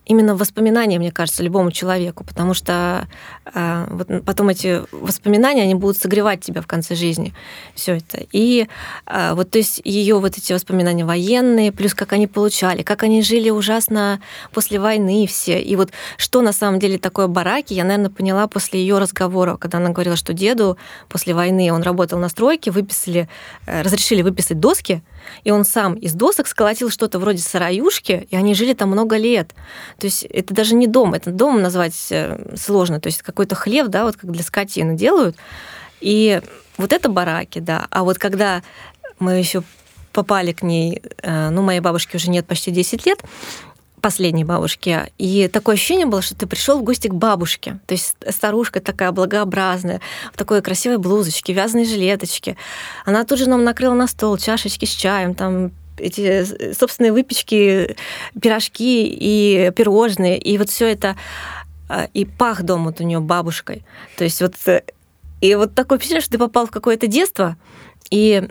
именно 0.05 0.35
воспоминания, 0.35 0.99
мне 0.99 1.11
кажется, 1.11 1.43
любому 1.43 1.71
человеку, 1.71 2.23
потому 2.23 2.53
что 2.53 3.07
э, 3.53 3.87
вот 3.89 4.07
потом 4.25 4.49
эти 4.49 4.81
воспоминания, 4.91 5.63
они 5.63 5.75
будут 5.75 5.97
согревать 5.97 6.41
тебя 6.41 6.61
в 6.61 6.67
конце 6.67 6.95
жизни. 6.95 7.33
Все 7.75 7.97
это. 7.97 8.25
И 8.31 8.67
э, 9.05 9.33
вот, 9.33 9.51
то 9.51 9.57
есть 9.57 9.81
ее 9.83 10.19
вот 10.19 10.37
эти 10.37 10.53
воспоминания 10.53 11.05
военные, 11.05 11.71
плюс 11.71 11.93
как 11.93 12.13
они 12.13 12.27
получали, 12.27 12.83
как 12.83 13.03
они 13.03 13.21
жили 13.21 13.49
ужасно 13.49 14.19
после 14.51 14.79
войны 14.79 15.25
все. 15.27 15.61
И 15.61 15.75
вот 15.75 15.91
что 16.17 16.41
на 16.41 16.53
самом 16.53 16.79
деле 16.79 16.97
такое 16.97 17.27
бараки, 17.27 17.73
я, 17.73 17.83
наверное, 17.83 18.09
поняла 18.09 18.47
после 18.47 18.81
ее 18.81 18.97
разговора, 18.97 19.57
когда 19.57 19.77
она 19.77 19.89
говорила, 19.89 20.15
что 20.15 20.33
деду 20.33 20.77
после 21.07 21.33
войны 21.33 21.71
он 21.71 21.81
работал 21.81 22.19
на 22.19 22.29
стройке, 22.29 22.71
выписали, 22.71 23.29
э, 23.65 23.81
разрешили 23.81 24.21
выписать 24.21 24.59
доски, 24.59 25.01
и 25.43 25.51
он 25.51 25.65
сам 25.65 25.95
из 25.95 26.13
досок 26.13 26.47
сколотил 26.47 26.89
что-то 26.89 27.19
вроде 27.19 27.39
сараюшки, 27.39 28.27
и 28.29 28.35
они 28.35 28.53
жили 28.55 28.73
там 28.73 28.89
много 28.89 29.17
лет. 29.17 29.53
То 29.97 30.05
есть 30.05 30.23
это 30.23 30.53
даже 30.53 30.75
не 30.75 30.87
дом, 30.87 31.13
это 31.13 31.31
дом 31.31 31.61
назвать 31.61 31.95
э, 32.11 32.55
сложно. 32.55 32.99
То 32.99 33.07
есть 33.07 33.21
какой-то 33.21 33.55
хлев, 33.55 33.87
да, 33.87 34.05
вот 34.05 34.17
как 34.17 34.31
для 34.31 34.43
скотины 34.43 34.95
делают. 34.95 35.35
И 36.01 36.41
вот 36.77 36.93
это 36.93 37.09
бараки, 37.09 37.59
да. 37.59 37.87
А 37.89 38.03
вот 38.03 38.17
когда 38.17 38.61
мы 39.19 39.33
еще 39.33 39.63
попали 40.11 40.51
к 40.51 40.61
ней, 40.61 41.01
э, 41.21 41.49
ну, 41.49 41.61
моей 41.61 41.79
бабушке 41.79 42.17
уже 42.17 42.29
нет 42.29 42.45
почти 42.45 42.71
10 42.71 43.05
лет, 43.05 43.23
последней 44.03 44.43
бабушке. 44.43 45.11
И 45.17 45.47
такое 45.47 45.75
ощущение 45.75 46.05
было, 46.05 46.21
что 46.21 46.35
ты 46.35 46.45
пришел 46.45 46.77
в 46.77 46.83
гости 46.83 47.07
к 47.07 47.13
бабушке. 47.13 47.79
То 47.87 47.93
есть 47.93 48.17
старушка 48.29 48.81
такая 48.81 49.13
благообразная, 49.13 50.01
в 50.33 50.37
такой 50.37 50.61
красивой 50.61 50.97
блузочке, 50.97 51.53
вязаной 51.53 51.85
жилеточке. 51.85 52.57
Она 53.05 53.23
тут 53.23 53.39
же 53.39 53.49
нам 53.49 53.63
накрыла 53.63 53.93
на 53.93 54.07
стол 54.07 54.37
чашечки 54.37 54.83
с 54.83 54.89
чаем, 54.89 55.33
там 55.33 55.71
эти 55.97 56.73
собственные 56.73 57.13
выпечки, 57.13 57.95
пирожки 58.41 59.07
и 59.07 59.71
пирожные. 59.73 60.37
И 60.37 60.57
вот 60.57 60.69
все 60.69 60.91
это 60.91 61.15
а, 61.87 62.09
и 62.13 62.25
пах 62.25 62.63
дом 62.63 62.83
вот 62.83 62.99
у 62.99 63.03
нее 63.05 63.21
бабушкой. 63.21 63.85
То 64.17 64.25
есть 64.25 64.41
вот 64.41 64.55
э, 64.65 64.81
и 65.39 65.55
вот 65.55 65.75
такое 65.75 65.97
впечатление, 65.97 66.23
что 66.23 66.31
ты 66.31 66.39
попал 66.39 66.67
в 66.67 66.71
какое-то 66.71 67.07
детство, 67.07 67.55
и 68.09 68.49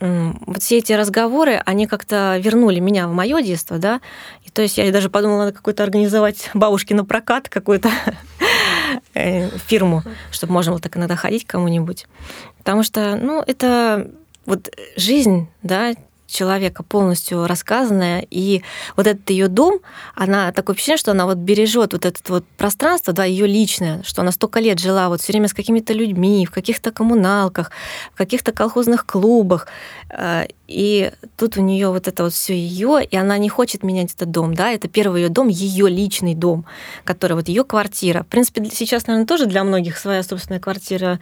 вот 0.00 0.62
все 0.62 0.78
эти 0.78 0.92
разговоры, 0.92 1.62
они 1.64 1.86
как-то 1.86 2.36
вернули 2.38 2.80
меня 2.80 3.08
в 3.08 3.12
мое 3.12 3.42
детство, 3.42 3.78
да. 3.78 4.00
И 4.42 4.50
то 4.50 4.62
есть 4.62 4.78
я 4.78 4.90
даже 4.92 5.08
подумала, 5.08 5.44
надо 5.44 5.52
какой-то 5.52 5.82
организовать 5.82 6.50
бабушки 6.54 6.92
на 6.94 7.04
прокат, 7.04 7.48
какую-то 7.48 7.90
э, 9.14 9.48
фирму, 9.66 10.02
чтобы 10.30 10.52
можно 10.52 10.72
было 10.72 10.80
так 10.80 10.96
иногда 10.96 11.16
ходить 11.16 11.46
к 11.46 11.50
кому-нибудь. 11.50 12.06
Потому 12.58 12.82
что, 12.82 13.16
ну, 13.16 13.42
это 13.46 14.10
вот 14.46 14.70
жизнь, 14.96 15.48
да, 15.62 15.94
человека 16.34 16.82
полностью 16.82 17.46
рассказанная, 17.46 18.26
и 18.30 18.62
вот 18.96 19.06
этот 19.06 19.28
ее 19.30 19.48
дом, 19.48 19.80
она 20.14 20.52
такое 20.52 20.74
впечатление, 20.74 20.98
что 20.98 21.10
она 21.12 21.26
вот 21.26 21.38
бережет 21.38 21.92
вот 21.92 22.04
это 22.04 22.20
вот 22.28 22.44
пространство, 22.58 23.12
да, 23.12 23.24
ее 23.24 23.46
личное, 23.46 24.02
что 24.02 24.22
она 24.22 24.32
столько 24.32 24.60
лет 24.60 24.78
жила 24.78 25.08
вот 25.08 25.20
все 25.20 25.32
время 25.32 25.48
с 25.48 25.54
какими-то 25.54 25.92
людьми, 25.92 26.46
в 26.46 26.50
каких-то 26.50 26.90
коммуналках, 26.90 27.70
в 28.12 28.16
каких-то 28.16 28.52
колхозных 28.52 29.06
клубах, 29.06 29.68
э, 30.10 30.46
и 30.66 31.12
тут 31.36 31.58
у 31.58 31.60
нее 31.60 31.88
вот 31.88 32.08
это 32.08 32.24
вот 32.24 32.32
все 32.32 32.56
ее, 32.56 33.00
и 33.04 33.16
она 33.16 33.36
не 33.36 33.48
хочет 33.48 33.82
менять 33.82 34.14
этот 34.14 34.30
дом, 34.30 34.54
да, 34.54 34.70
это 34.70 34.88
первый 34.88 35.22
ее 35.22 35.28
дом, 35.28 35.48
ее 35.48 35.90
личный 35.90 36.34
дом, 36.34 36.64
который 37.04 37.34
вот 37.34 37.48
ее 37.48 37.64
квартира. 37.64 38.22
В 38.22 38.26
принципе, 38.28 38.64
сейчас, 38.72 39.06
наверное, 39.06 39.26
тоже 39.26 39.46
для 39.46 39.62
многих 39.62 39.98
своя 39.98 40.22
собственная 40.22 40.60
квартира 40.60 41.20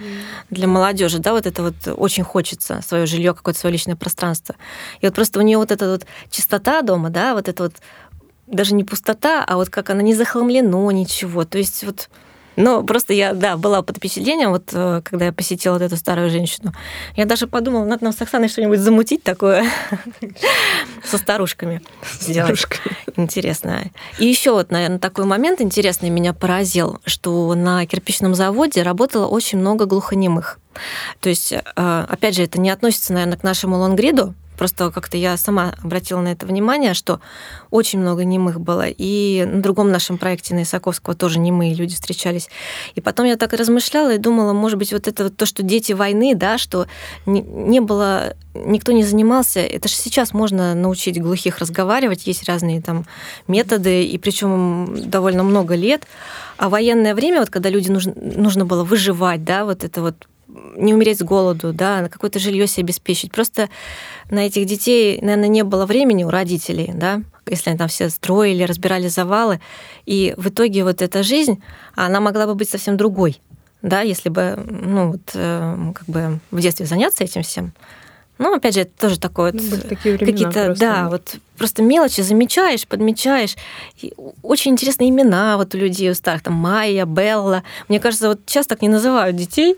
для 0.51 0.69
молодежи, 0.69 1.19
да, 1.19 1.33
вот 1.33 1.47
это 1.47 1.63
вот 1.63 1.75
очень 1.97 2.23
хочется 2.23 2.81
свое 2.87 3.07
жилье, 3.07 3.35
какое-то 3.35 3.59
свое 3.59 3.73
личное 3.73 3.97
пространство. 3.97 4.55
И 5.03 5.07
вот 5.07 5.15
просто 5.15 5.39
у 5.39 5.43
нее 5.43 5.59
вот 5.59 5.71
эта 5.71 5.91
вот 5.91 6.07
чистота 6.31 6.81
дома, 6.81 7.11
да, 7.11 7.35
вот 7.35 7.49
это 7.49 7.65
вот 7.65 7.75
даже 8.47 8.75
не 8.75 8.85
пустота, 8.85 9.45
а 9.47 9.57
вот 9.57 9.69
как 9.69 9.91
она 9.91 10.03
не 10.03 10.15
захламлено 10.15 10.91
ничего. 10.91 11.45
То 11.45 11.59
есть 11.59 11.85
вот 11.85 12.09
ну, 12.57 12.85
просто 12.85 13.15
я, 13.15 13.33
да, 13.33 13.57
была 13.57 13.83
под 13.83 13.97
впечатлением, 13.97 14.51
вот 14.51 14.71
э, 14.73 15.01
когда 15.05 15.27
я 15.27 15.33
посетила 15.33 15.75
вот 15.75 15.83
эту 15.83 15.97
старую 15.97 16.31
женщину. 16.31 16.75
Я 17.17 17.25
даже 17.25 17.47
подумала, 17.47 17.85
надо 17.85 18.05
нам 18.05 18.13
с 18.13 18.21
Оксаной 18.21 18.49
что-нибудь 18.49 18.79
замутить 18.79 19.23
такое 19.23 19.65
со 21.05 21.17
старушками. 21.17 21.81
Сделать. 22.21 22.67
Интересно. 23.17 23.91
И 24.19 24.27
еще 24.27 24.53
вот, 24.53 24.71
наверное, 24.71 24.99
такой 24.99 25.25
момент 25.25 25.63
интересный 25.63 26.11
меня 26.11 26.35
поразил, 26.35 27.01
что 27.07 27.55
на 27.55 27.87
кирпичном 27.87 28.35
заводе 28.35 28.83
работало 28.83 29.27
очень 29.27 29.59
много 29.59 29.87
глухонемых. 29.87 30.59
То 31.21 31.31
есть, 31.31 31.53
э, 31.53 31.61
опять 31.75 32.37
же, 32.37 32.43
это 32.43 32.61
не 32.61 32.69
относится, 32.69 33.15
наверное, 33.15 33.39
к 33.39 33.43
нашему 33.43 33.79
лонгриду, 33.79 34.35
Просто 34.57 34.91
как-то 34.91 35.17
я 35.17 35.37
сама 35.37 35.75
обратила 35.83 36.21
на 36.21 36.29
это 36.29 36.47
внимание, 36.47 36.95
что 36.95 37.21
очень 37.71 37.99
много 37.99 38.25
немых 38.25 38.61
было. 38.61 38.87
И 38.87 39.45
на 39.45 39.63
другом 39.63 39.91
нашем 39.91 40.19
проекте 40.19 40.55
на 40.55 40.63
Исаковского 40.63 41.15
тоже 41.15 41.39
немые 41.39 41.75
люди 41.75 41.95
встречались. 41.95 42.49
И 42.95 43.01
потом 43.01 43.27
я 43.27 43.37
так 43.37 43.53
размышляла 43.53 44.15
и 44.15 44.19
думала, 44.19 44.53
может 44.53 44.79
быть, 44.79 44.93
вот 44.93 45.09
это 45.09 45.25
вот 45.25 45.37
то, 45.37 45.47
что 45.47 45.63
дети 45.63 45.93
войны, 45.93 46.35
да, 46.35 46.59
что 46.59 46.87
не, 47.27 47.81
было, 47.81 48.35
никто 48.55 48.93
не 48.93 49.05
занимался. 49.05 49.61
Это 49.61 49.89
же 49.89 49.95
сейчас 49.95 50.33
можно 50.33 50.75
научить 50.75 51.21
глухих 51.21 51.59
разговаривать, 51.59 52.27
есть 52.27 52.49
разные 52.49 52.81
там 52.81 53.07
методы, 53.49 54.05
и 54.05 54.19
причем 54.19 55.11
довольно 55.11 55.43
много 55.43 55.75
лет. 55.75 56.07
А 56.57 56.69
военное 56.69 57.15
время, 57.15 57.41
вот 57.41 57.51
когда 57.51 57.71
люди 57.71 57.91
нужно, 57.91 58.13
нужно 58.15 58.65
было 58.65 58.85
выживать, 58.85 59.45
да, 59.45 59.65
вот 59.65 59.85
это 59.85 60.03
вот 60.03 60.29
не 60.77 60.95
умереть 60.95 61.19
с 61.19 61.23
голоду, 61.23 61.73
да, 61.73 62.01
на 62.01 62.09
какое-то 62.09 62.39
жилье 62.39 62.67
себе 62.67 62.85
обеспечить. 62.85 63.33
Просто 63.33 63.69
на 64.31 64.47
этих 64.47 64.67
детей, 64.67 65.19
наверное, 65.21 65.49
не 65.49 65.65
было 65.65 65.87
времени 65.87 66.25
у 66.25 66.31
родителей, 66.31 66.91
да, 66.95 67.23
если 67.47 67.71
они 67.71 67.79
там 67.79 67.89
все 67.89 68.09
строили, 68.09 68.63
разбирали 68.65 69.09
завалы. 69.09 69.61
И 70.07 70.35
в 70.37 70.49
итоге 70.49 70.85
вот 70.85 71.03
эта 71.03 71.23
жизнь, 71.23 71.63
она 71.95 72.21
могла 72.21 72.47
бы 72.47 72.55
быть 72.55 72.69
совсем 72.69 72.97
другой, 72.97 73.41
да, 73.83 74.01
если 74.03 74.29
бы, 74.29 74.63
ну, 74.67 75.13
вот, 75.13 75.31
э, 75.35 75.93
как 75.95 76.07
бы 76.07 76.41
в 76.51 76.61
детстве 76.61 76.87
заняться 76.87 77.25
этим 77.25 77.43
всем. 77.43 77.73
Ну, 78.39 78.55
опять 78.55 78.75
же, 78.75 78.81
это 78.81 78.91
тоже 78.99 79.21
такое 79.21 79.53
вот 79.53 79.63
ну, 79.63 79.97
какие-то, 80.19 80.75
да, 80.75 81.09
вот 81.09 81.37
просто 81.59 81.83
мелочи 81.83 82.23
замечаешь, 82.23 82.89
подмечаешь. 82.89 83.55
И 84.01 84.13
очень 84.43 84.73
интересные 84.73 85.11
имена 85.11 85.57
вот 85.57 85.75
у 85.75 85.79
людей 85.79 86.11
у 86.11 86.15
старых, 86.15 86.43
там 86.43 86.55
Майя, 86.55 87.05
Белла. 87.05 87.63
Мне 87.89 88.01
кажется, 88.01 88.29
вот 88.29 88.41
сейчас 88.47 88.67
так 88.67 88.83
не 88.83 88.89
называют 88.89 89.37
детей. 89.37 89.77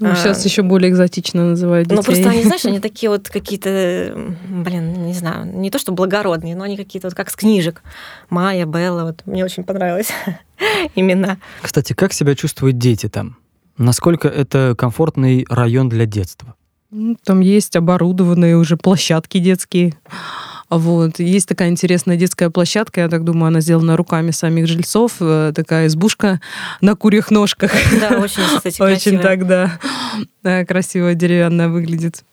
Ну, 0.00 0.14
сейчас 0.16 0.44
а, 0.44 0.48
еще 0.48 0.62
более 0.62 0.90
экзотично 0.90 1.44
называют 1.50 1.88
детей. 1.88 1.96
Ну, 1.96 2.02
просто 2.02 2.28
они, 2.28 2.42
знаешь, 2.42 2.64
они 2.64 2.80
такие 2.80 3.10
вот 3.10 3.28
какие-то, 3.28 4.34
блин, 4.48 5.06
не 5.06 5.12
знаю, 5.12 5.46
не 5.46 5.70
то 5.70 5.78
что 5.78 5.92
благородные, 5.92 6.56
но 6.56 6.64
они 6.64 6.76
какие-то 6.76 7.06
вот 7.06 7.14
как 7.14 7.30
с 7.30 7.36
книжек. 7.36 7.82
Майя, 8.28 8.66
Белла, 8.66 9.04
вот 9.04 9.22
мне 9.24 9.44
очень 9.44 9.62
понравилось 9.62 10.08
имена. 10.96 11.38
Кстати, 11.62 11.92
как 11.92 12.12
себя 12.12 12.34
чувствуют 12.34 12.78
дети 12.78 13.08
там? 13.08 13.36
Насколько 13.78 14.28
это 14.28 14.74
комфортный 14.76 15.46
район 15.48 15.88
для 15.88 16.06
детства? 16.06 16.54
Ну, 16.90 17.16
там 17.24 17.40
есть 17.40 17.74
оборудованные 17.76 18.56
уже 18.56 18.76
площадки 18.76 19.38
детские. 19.38 19.94
Вот. 20.70 21.18
Есть 21.18 21.48
такая 21.48 21.68
интересная 21.68 22.16
детская 22.16 22.50
площадка, 22.50 23.02
я 23.02 23.08
так 23.08 23.24
думаю, 23.24 23.48
она 23.48 23.60
сделана 23.60 23.96
руками 23.96 24.30
самих 24.30 24.66
жильцов. 24.66 25.16
Э, 25.20 25.52
такая 25.54 25.86
избушка 25.86 26.40
на 26.80 26.94
курьих 26.96 27.30
ножках. 27.30 27.72
Да, 28.00 28.18
очень, 28.18 28.42
кстати, 28.42 28.80
Очень 28.82 29.18
так, 29.20 29.46
да. 29.46 29.78
Красиво 30.66 31.14
деревянная 31.14 31.68
выглядит. 31.68 32.24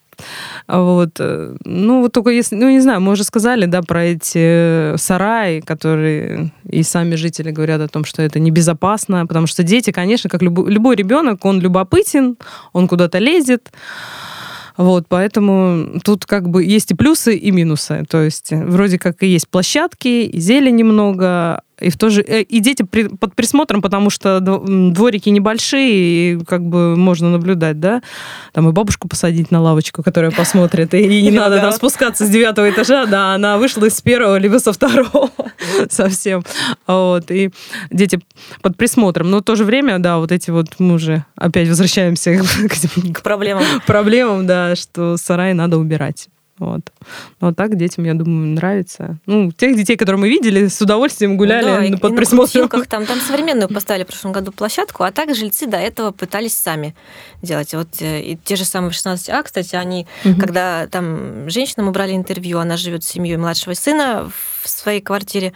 Вот. 0.68 1.10
Э, 1.20 1.56
ну, 1.66 2.02
вот 2.02 2.12
только 2.12 2.30
если, 2.30 2.56
ну, 2.56 2.70
не 2.70 2.80
знаю, 2.80 3.02
мы 3.02 3.14
уже 3.14 3.24
сказали, 3.24 3.66
да, 3.66 3.82
про 3.82 4.06
эти 4.06 4.96
сараи, 4.98 5.62
которые 5.62 6.52
и 6.70 6.84
сами 6.84 7.16
жители 7.16 7.52
говорят 7.52 7.82
о 7.82 7.88
том, 7.88 8.06
что 8.06 8.22
это 8.22 8.40
небезопасно, 8.40 9.26
потому 9.28 9.48
что 9.48 9.64
дети, 9.64 9.92
конечно, 9.92 10.30
как 10.30 10.42
любой, 10.42 10.72
любой 10.72 10.96
ребенок, 10.96 11.44
он 11.46 11.60
любопытен, 11.60 12.38
он 12.74 12.88
куда-то 12.88 13.20
лезет, 13.20 13.72
вот, 14.78 15.06
поэтому 15.08 16.00
тут 16.04 16.26
как 16.26 16.50
бы 16.50 16.64
есть 16.64 16.92
и 16.92 16.96
плюсы, 16.96 17.36
и 17.36 17.52
минусы. 17.52 18.06
То 18.10 18.22
есть 18.22 18.52
вроде 18.52 18.98
как 19.00 19.24
и 19.24 19.28
есть 19.28 19.48
площадки, 19.48 20.26
и 20.26 20.40
зелени 20.40 20.84
много, 20.84 21.62
и 21.82 21.90
в 21.90 21.98
то 21.98 22.10
же 22.10 22.22
э, 22.22 22.42
и 22.42 22.60
дети 22.60 22.84
при, 22.84 23.08
под 23.08 23.36
присмотром, 23.36 23.82
потому 23.82 24.10
что 24.10 24.40
дворики 24.40 25.30
небольшие, 25.30 26.34
и 26.34 26.46
как 26.46 26.64
бы 26.64 26.96
можно 26.96 27.30
наблюдать, 27.30 27.80
да, 27.80 28.02
там 28.54 28.70
и 28.70 28.72
бабушку 28.72 29.08
посадить 29.08 29.52
на 29.52 29.62
лавочку, 29.62 30.04
которая 30.04 30.32
посмотрит, 30.32 30.94
и 30.94 31.22
не 31.22 31.32
надо 31.38 31.60
там 31.60 31.72
спускаться 31.72 32.26
с 32.26 32.30
девятого 32.30 32.70
этажа, 32.70 33.06
да, 33.06 33.34
она 33.34 33.58
вышла 33.58 33.86
из 33.86 34.00
первого 34.02 34.38
либо 34.38 34.58
со 34.60 34.74
второго 34.74 35.32
совсем, 35.90 36.44
вот, 36.88 37.32
и 37.32 37.52
дети 37.90 38.20
под 38.62 38.78
присмотром, 38.78 39.32
но 39.32 39.40
в 39.40 39.44
то 39.44 39.56
же 39.56 39.66
время, 39.66 40.00
да, 40.00 40.18
вот 40.18 40.32
эти 40.32 40.52
вот 40.52 40.68
мы 40.80 40.96
уже 40.96 41.26
опять 41.36 41.68
возвращаемся 41.68 42.42
к 43.14 43.22
проблемам, 43.22 43.64
проблемам, 43.88 44.46
да, 44.46 44.76
что 44.76 45.18
сарай 45.18 45.54
надо 45.54 45.78
убирать. 45.78 46.30
Вот. 46.62 46.92
Но 47.40 47.48
ну, 47.48 47.56
так 47.56 47.76
детям, 47.76 48.06
я 48.06 48.14
думаю, 48.14 48.54
нравится. 48.54 49.18
Ну, 49.26 49.52
тех 49.52 49.76
детей, 49.76 49.98
которые 49.98 50.20
мы 50.20 50.30
видели, 50.30 50.68
с 50.68 50.80
удовольствием 50.80 51.36
гуляли 51.36 51.90
ну, 51.90 51.96
да, 51.96 51.98
под 51.98 52.14
и 52.14 52.16
присмотром. 52.18 52.70
На 52.72 52.86
там, 52.86 53.08
там 53.08 53.20
современную 53.20 53.68
поставили 53.74 54.04
в 54.04 54.08
прошлом 54.08 54.32
году 54.32 54.52
площадку, 54.52 55.04
а 55.04 55.12
так 55.12 55.34
жильцы 55.34 55.66
до 55.66 55.78
этого 55.78 56.12
пытались 56.12 56.54
сами 56.54 56.94
делать. 57.42 57.74
Вот 57.74 57.88
э, 58.00 58.22
и 58.22 58.38
те 58.38 58.56
же 58.56 58.64
самые 58.64 58.92
16А, 58.92 59.42
кстати, 59.42 59.76
они, 59.76 60.06
угу. 60.24 60.40
когда 60.40 60.86
там 60.86 61.50
женщинам 61.50 61.88
убрали 61.88 62.16
интервью, 62.16 62.60
она 62.60 62.78
живет 62.78 63.04
с 63.04 63.08
семьей 63.08 63.38
младшего 63.38 63.74
сына 63.74 64.30
в 64.62 64.70
своей 64.70 65.02
квартире, 65.02 65.54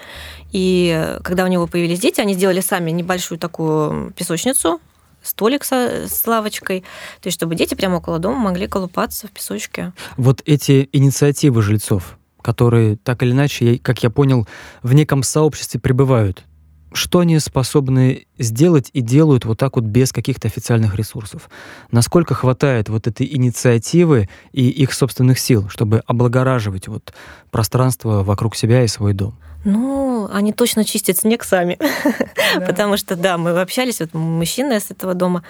и 0.51 1.17
когда 1.23 1.43
у 1.43 1.47
него 1.47 1.67
появились 1.67 1.99
дети, 1.99 2.19
они 2.19 2.33
сделали 2.33 2.61
сами 2.61 2.89
небольшую 2.89 3.37
такую 3.37 4.11
песочницу, 4.13 4.79
столик 5.25 5.63
со, 5.63 6.07
с 6.07 6.25
лавочкой, 6.25 6.81
то 7.21 7.27
есть 7.27 7.37
чтобы 7.37 7.55
дети 7.55 7.75
прямо 7.75 7.97
около 7.97 8.19
дома 8.19 8.37
могли 8.37 8.67
колупаться 8.67 9.27
в 9.27 9.31
песочке. 9.31 9.93
Вот 10.17 10.41
эти 10.45 10.89
инициативы 10.91 11.61
жильцов, 11.61 12.17
которые 12.41 12.97
так 12.97 13.23
или 13.23 13.31
иначе, 13.31 13.77
как 13.79 14.03
я 14.03 14.09
понял, 14.09 14.47
в 14.83 14.93
неком 14.93 15.23
сообществе 15.23 15.79
пребывают, 15.79 16.43
что 16.95 17.19
они 17.19 17.37
способны 17.39 18.25
сделать 18.37 18.89
и 18.93 19.01
делают 19.01 19.45
вот 19.45 19.59
так 19.59 19.75
вот 19.75 19.85
без 19.85 20.11
каких-то 20.11 20.47
официальных 20.47 20.95
ресурсов? 20.95 21.49
Насколько 21.91 22.33
хватает 22.33 22.89
вот 22.89 23.07
этой 23.07 23.27
инициативы 23.27 24.29
и 24.51 24.69
их 24.69 24.93
собственных 24.93 25.39
сил, 25.39 25.69
чтобы 25.69 26.01
облагораживать 26.07 26.87
вот 26.87 27.13
пространство 27.51 28.23
вокруг 28.23 28.55
себя 28.55 28.83
и 28.83 28.87
свой 28.87 29.13
дом? 29.13 29.35
Ну, 29.65 30.29
они 30.31 30.53
точно 30.53 30.85
чистят 30.85 31.17
снег 31.17 31.43
сами. 31.43 31.77
Да. 32.57 32.67
Потому 32.67 32.95
что, 32.95 33.17
да, 33.17 33.37
мы 33.37 33.59
общались, 33.59 33.99
вот 33.99 34.13
мужчина 34.13 34.79
с 34.79 34.89
этого 34.89 35.13
дома, 35.13 35.43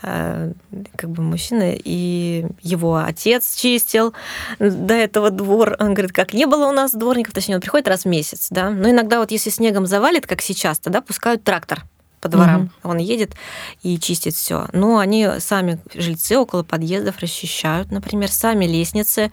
как 0.00 1.10
бы 1.10 1.22
мужчина, 1.22 1.72
и 1.74 2.46
его 2.62 2.96
отец 2.96 3.56
чистил 3.56 4.12
до 4.58 4.94
этого 4.94 5.30
двор. 5.30 5.76
Он 5.78 5.94
говорит, 5.94 6.12
как 6.12 6.32
не 6.34 6.46
было 6.46 6.66
у 6.66 6.72
нас 6.72 6.92
дворников, 6.92 7.34
точнее, 7.34 7.56
он 7.56 7.60
приходит 7.60 7.88
раз 7.88 8.02
в 8.02 8.06
месяц, 8.06 8.48
да. 8.50 8.70
Но 8.70 8.90
иногда 8.90 9.18
вот 9.18 9.30
если 9.30 9.50
снегом 9.50 9.86
завалит, 9.86 10.26
как 10.26 10.42
сейчас, 10.42 10.78
тогда 10.78 11.00
пускают 11.00 11.44
трактор 11.44 11.84
по 12.20 12.28
дворам. 12.28 12.72
Угу. 12.82 12.90
Он 12.90 12.98
едет 12.98 13.34
и 13.82 13.98
чистит 13.98 14.34
все. 14.34 14.66
Но 14.72 14.98
они 14.98 15.28
сами, 15.38 15.78
жильцы, 15.94 16.36
около 16.36 16.62
подъездов 16.62 17.18
расчищают, 17.20 17.90
например, 17.90 18.30
сами 18.30 18.64
лестницы 18.64 19.30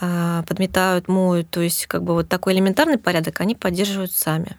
а, 0.00 0.42
подметают, 0.44 1.08
моют. 1.08 1.50
То 1.50 1.60
есть 1.60 1.86
как 1.86 2.02
бы 2.02 2.14
вот 2.14 2.28
такой 2.28 2.54
элементарный 2.54 2.98
порядок 2.98 3.40
они 3.40 3.54
поддерживают 3.54 4.12
сами. 4.12 4.56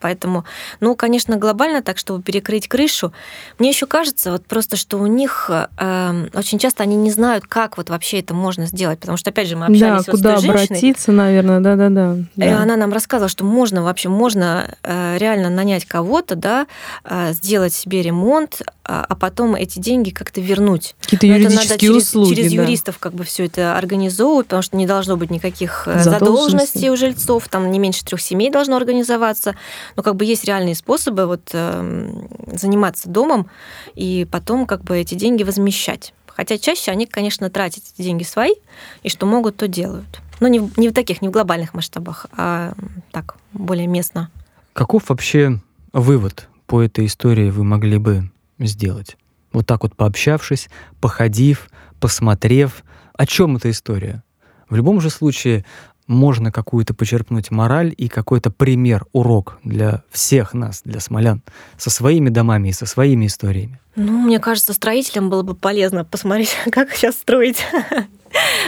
Поэтому, 0.00 0.44
ну, 0.80 0.94
конечно, 0.94 1.36
глобально 1.36 1.82
так, 1.82 1.98
чтобы 1.98 2.22
перекрыть 2.22 2.68
крышу, 2.68 3.12
мне 3.58 3.70
еще 3.70 3.86
кажется, 3.86 4.32
вот 4.32 4.46
просто, 4.46 4.76
что 4.76 4.98
у 4.98 5.06
них 5.06 5.50
э, 5.50 6.26
очень 6.34 6.58
часто 6.58 6.82
они 6.82 6.96
не 6.96 7.10
знают, 7.10 7.46
как 7.46 7.76
вот 7.76 7.90
вообще 7.90 8.20
это 8.20 8.34
можно 8.34 8.66
сделать, 8.66 8.98
потому 8.98 9.16
что, 9.16 9.30
опять 9.30 9.48
же, 9.48 9.56
мы 9.56 9.66
общались 9.66 9.80
да, 9.80 9.96
вот 9.96 10.06
куда 10.06 10.38
с 10.38 10.42
той 10.42 10.50
обратиться, 10.50 11.12
наверное, 11.12 11.60
да-да-да. 11.60 12.16
И 12.36 12.48
она 12.48 12.76
нам 12.76 12.92
рассказывала, 12.92 13.28
что 13.28 13.44
можно 13.44 13.82
вообще, 13.82 14.08
можно 14.08 14.74
э, 14.82 15.16
реально 15.18 15.50
нанять 15.50 15.84
кого-то, 15.84 16.36
да, 16.36 16.66
э, 17.04 17.32
сделать 17.32 17.72
себе 17.72 18.02
ремонт, 18.02 18.62
а, 18.88 19.04
а 19.08 19.16
потом 19.16 19.54
эти 19.56 19.80
деньги 19.80 20.10
как-то 20.10 20.40
вернуть. 20.40 20.94
Какие-то 21.02 21.26
юридические 21.26 21.64
это 21.64 21.70
надо 21.70 21.80
через, 21.80 22.08
услуги, 22.08 22.34
через 22.34 22.52
да. 22.52 22.62
юристов 22.62 22.98
как 22.98 23.14
бы 23.14 23.24
все 23.24 23.46
это 23.46 23.76
организовывать, 23.76 24.46
потому 24.46 24.62
что 24.62 24.76
не 24.76 24.86
должно 24.86 25.16
быть 25.16 25.30
никаких 25.30 25.88
э, 25.88 25.98
задолженностей 25.98 26.88
у 26.90 26.96
жильцов, 26.96 27.48
там 27.48 27.70
не 27.72 27.78
меньше 27.80 28.04
трех 28.04 28.20
семей 28.20 28.50
должно 28.50 28.76
организоваться. 28.76 29.56
Но 29.94 30.02
как 30.02 30.16
бы 30.16 30.24
есть 30.24 30.44
реальные 30.44 30.74
способы 30.74 31.26
вот 31.26 31.50
э, 31.52 32.10
заниматься 32.52 33.08
домом 33.08 33.48
и 33.94 34.26
потом 34.30 34.66
как 34.66 34.82
бы 34.82 34.98
эти 34.98 35.14
деньги 35.14 35.42
возмещать. 35.42 36.12
Хотя 36.26 36.58
чаще 36.58 36.90
они, 36.90 37.06
конечно, 37.06 37.48
тратят 37.48 37.84
эти 37.94 38.02
деньги 38.02 38.22
свои, 38.22 38.54
и 39.02 39.08
что 39.08 39.24
могут, 39.24 39.56
то 39.56 39.68
делают. 39.68 40.20
Но 40.38 40.48
не, 40.48 40.70
не 40.76 40.90
в 40.90 40.92
таких, 40.92 41.22
не 41.22 41.28
в 41.28 41.30
глобальных 41.30 41.72
масштабах, 41.72 42.26
а 42.36 42.74
так, 43.10 43.36
более 43.54 43.86
местно. 43.86 44.30
Каков 44.74 45.08
вообще 45.08 45.60
вывод 45.94 46.48
по 46.66 46.82
этой 46.82 47.06
истории 47.06 47.50
вы 47.50 47.64
могли 47.64 47.96
бы 47.96 48.30
сделать. 48.58 49.16
Вот 49.52 49.66
так 49.66 49.84
вот 49.84 49.96
пообщавшись, 49.96 50.68
походив, 51.00 51.70
посмотрев, 52.00 52.84
о 53.14 53.24
чем 53.24 53.56
эта 53.56 53.70
история. 53.70 54.22
В 54.68 54.76
любом 54.76 55.00
же 55.00 55.08
случае 55.08 55.64
можно 56.06 56.52
какую-то 56.52 56.94
почерпнуть 56.94 57.50
мораль 57.50 57.94
и 57.96 58.08
какой-то 58.08 58.50
пример, 58.50 59.06
урок 59.12 59.58
для 59.64 60.02
всех 60.10 60.54
нас, 60.54 60.82
для 60.84 61.00
смолян, 61.00 61.42
со 61.76 61.90
своими 61.90 62.28
домами 62.28 62.68
и 62.68 62.72
со 62.72 62.86
своими 62.86 63.26
историями. 63.26 63.80
Ну, 63.96 64.12
мне 64.20 64.38
кажется, 64.38 64.72
строителям 64.74 65.30
было 65.30 65.42
бы 65.42 65.54
полезно 65.54 66.04
посмотреть, 66.04 66.54
как 66.70 66.92
сейчас 66.92 67.16
строить. 67.16 67.64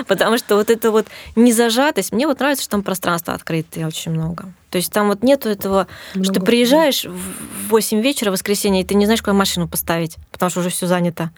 Потому 0.07 0.38
что 0.38 0.57
вот 0.57 0.70
это 0.70 0.90
вот 0.90 1.07
незажатость, 1.37 2.12
мне 2.12 2.27
вот 2.27 2.40
нравится, 2.40 2.62
что 2.62 2.72
там 2.72 2.83
пространство 2.83 3.35
открытое 3.35 3.87
очень 3.87 4.12
много. 4.12 4.53
То 4.70 4.77
есть 4.77 4.90
там 4.90 5.09
вот 5.09 5.22
нету 5.22 5.48
этого, 5.48 5.87
много 6.14 6.24
что 6.24 6.40
ты 6.40 6.40
приезжаешь 6.40 7.05
в 7.05 7.68
8 7.68 8.01
вечера 8.01 8.31
в 8.31 8.33
воскресенье, 8.33 8.83
и 8.83 8.87
ты 8.87 8.94
не 8.94 9.05
знаешь, 9.05 9.20
куда 9.20 9.35
машину 9.35 9.68
поставить, 9.68 10.16
потому 10.31 10.51
что 10.51 10.61
уже 10.61 10.70
все 10.70 10.87
занято. 10.87 11.31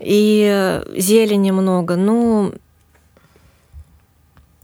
И 0.00 0.82
зелени 0.96 1.50
много. 1.50 1.96
Ну, 1.96 2.54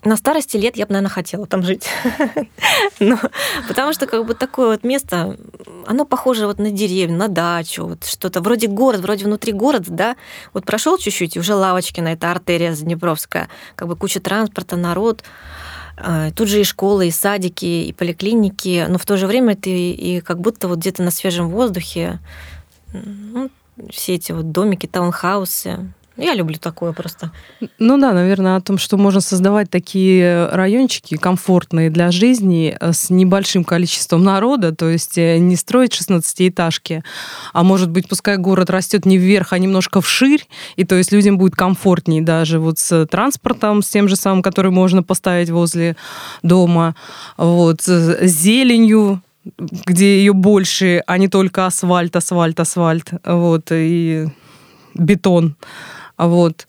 на 0.06 0.16
старости 0.16 0.56
лет 0.56 0.76
я 0.76 0.86
бы, 0.86 0.92
наверное, 0.92 1.10
хотела 1.10 1.46
там 1.46 1.62
жить. 1.62 1.88
Но, 3.00 3.18
потому 3.68 3.92
что 3.92 4.06
как 4.06 4.24
бы 4.24 4.34
такое 4.34 4.68
вот 4.68 4.84
место, 4.84 5.36
оно 5.86 6.04
похоже 6.04 6.46
вот 6.46 6.58
на 6.58 6.70
деревню, 6.70 7.16
на 7.16 7.28
дачу, 7.28 7.86
вот 7.86 8.04
что-то. 8.04 8.40
Вроде 8.40 8.68
город, 8.68 9.00
вроде 9.00 9.24
внутри 9.24 9.52
города, 9.52 9.90
да, 9.90 10.16
вот 10.52 10.64
прошел 10.64 10.96
чуть-чуть, 10.96 11.36
и 11.36 11.40
уже 11.40 11.54
лавочки 11.54 12.00
на 12.00 12.12
это 12.12 12.30
артерия 12.30 12.74
Днепровская, 12.74 13.48
как 13.74 13.88
бы 13.88 13.96
куча 13.96 14.20
транспорта, 14.20 14.76
народ, 14.76 15.24
а, 15.96 16.30
Тут 16.32 16.48
же 16.48 16.60
и 16.60 16.64
школы, 16.64 17.08
и 17.08 17.10
садики, 17.10 17.64
и 17.64 17.92
поликлиники, 17.92 18.86
но 18.88 18.98
в 18.98 19.06
то 19.06 19.16
же 19.16 19.26
время 19.26 19.56
ты 19.56 19.90
и 19.90 20.20
как 20.20 20.40
будто 20.40 20.68
вот 20.68 20.78
где-то 20.78 21.02
на 21.02 21.10
свежем 21.10 21.48
воздухе, 21.48 22.20
ну, 22.92 23.50
все 23.90 24.14
эти 24.14 24.32
вот 24.32 24.52
домики, 24.52 24.86
таунхаусы, 24.86 25.92
я 26.16 26.34
люблю 26.34 26.56
такое 26.58 26.92
просто. 26.92 27.30
Ну 27.78 27.98
да, 27.98 28.12
наверное, 28.12 28.56
о 28.56 28.60
том, 28.60 28.78
что 28.78 28.96
можно 28.96 29.20
создавать 29.20 29.70
такие 29.70 30.48
райончики 30.48 31.16
комфортные 31.16 31.90
для 31.90 32.10
жизни 32.10 32.76
э, 32.78 32.92
с 32.92 33.10
небольшим 33.10 33.64
количеством 33.64 34.24
народа, 34.24 34.74
то 34.74 34.88
есть 34.88 35.18
э, 35.18 35.38
не 35.38 35.56
строить 35.56 35.92
16-этажки, 35.92 37.02
а 37.52 37.62
может 37.62 37.90
быть, 37.90 38.08
пускай 38.08 38.38
город 38.38 38.70
растет 38.70 39.04
не 39.04 39.18
вверх, 39.18 39.52
а 39.52 39.58
немножко 39.58 40.00
вширь, 40.00 40.46
и 40.76 40.84
то 40.84 40.94
есть 40.94 41.12
людям 41.12 41.36
будет 41.36 41.54
комфортнее 41.54 42.22
даже 42.22 42.58
вот 42.58 42.78
с 42.78 43.06
транспортом, 43.06 43.82
с 43.82 43.88
тем 43.88 44.08
же 44.08 44.16
самым, 44.16 44.42
который 44.42 44.70
можно 44.70 45.02
поставить 45.02 45.50
возле 45.50 45.96
дома, 46.42 46.94
вот, 47.36 47.82
с 47.82 48.26
зеленью, 48.26 49.22
где 49.58 50.18
ее 50.18 50.32
больше, 50.32 51.02
а 51.06 51.18
не 51.18 51.28
только 51.28 51.66
асфальт, 51.66 52.16
асфальт, 52.16 52.58
асфальт, 52.58 53.10
вот, 53.24 53.68
и 53.70 54.28
бетон. 54.94 55.56
Вот. 56.18 56.66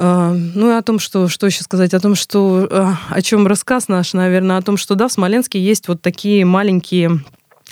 А, 0.00 0.32
ну 0.32 0.70
и 0.70 0.74
о 0.74 0.82
том, 0.82 0.98
что, 0.98 1.28
что 1.28 1.46
еще 1.46 1.64
сказать, 1.64 1.92
о 1.92 2.00
том, 2.00 2.14
что, 2.14 2.68
а, 2.70 2.96
о 3.10 3.20
чем 3.20 3.46
рассказ 3.46 3.88
наш, 3.88 4.12
наверное, 4.12 4.58
о 4.58 4.62
том, 4.62 4.76
что, 4.76 4.94
да, 4.94 5.08
в 5.08 5.12
Смоленске 5.12 5.60
есть 5.60 5.88
вот 5.88 6.00
такие 6.00 6.44
маленькие 6.44 7.20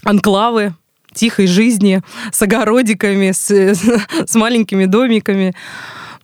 анклавы 0.03 0.75
тихой 1.15 1.47
жизни 1.47 2.03
с 2.33 2.43
огородиками, 2.43 3.31
с, 3.33 3.51
с 3.51 4.35
маленькими 4.35 4.87
домиками. 4.87 5.55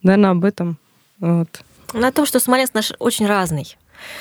Наверное, 0.03 0.31
об 0.31 0.43
этом. 0.43 0.77
Вот. 1.19 1.47
На 1.93 2.11
том, 2.11 2.25
что 2.25 2.39
Смоленск 2.39 2.73
наш 2.73 2.91
очень 2.99 3.25
разный. 3.25 3.77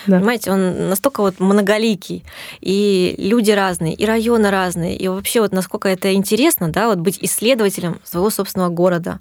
Да. 0.06 0.18
Понимаете, 0.18 0.52
он 0.52 0.88
настолько 0.88 1.22
вот 1.22 1.40
многоликий, 1.40 2.24
и 2.60 3.16
люди 3.18 3.50
разные, 3.50 3.94
и 3.94 4.06
районы 4.06 4.50
разные, 4.50 4.96
и 4.96 5.08
вообще 5.08 5.40
вот 5.40 5.52
насколько 5.52 5.88
это 5.88 6.12
интересно, 6.14 6.68
да, 6.68 6.86
вот 6.86 6.98
быть 6.98 7.18
исследователем 7.20 7.98
своего 8.04 8.30
собственного 8.30 8.68
города 8.68 9.18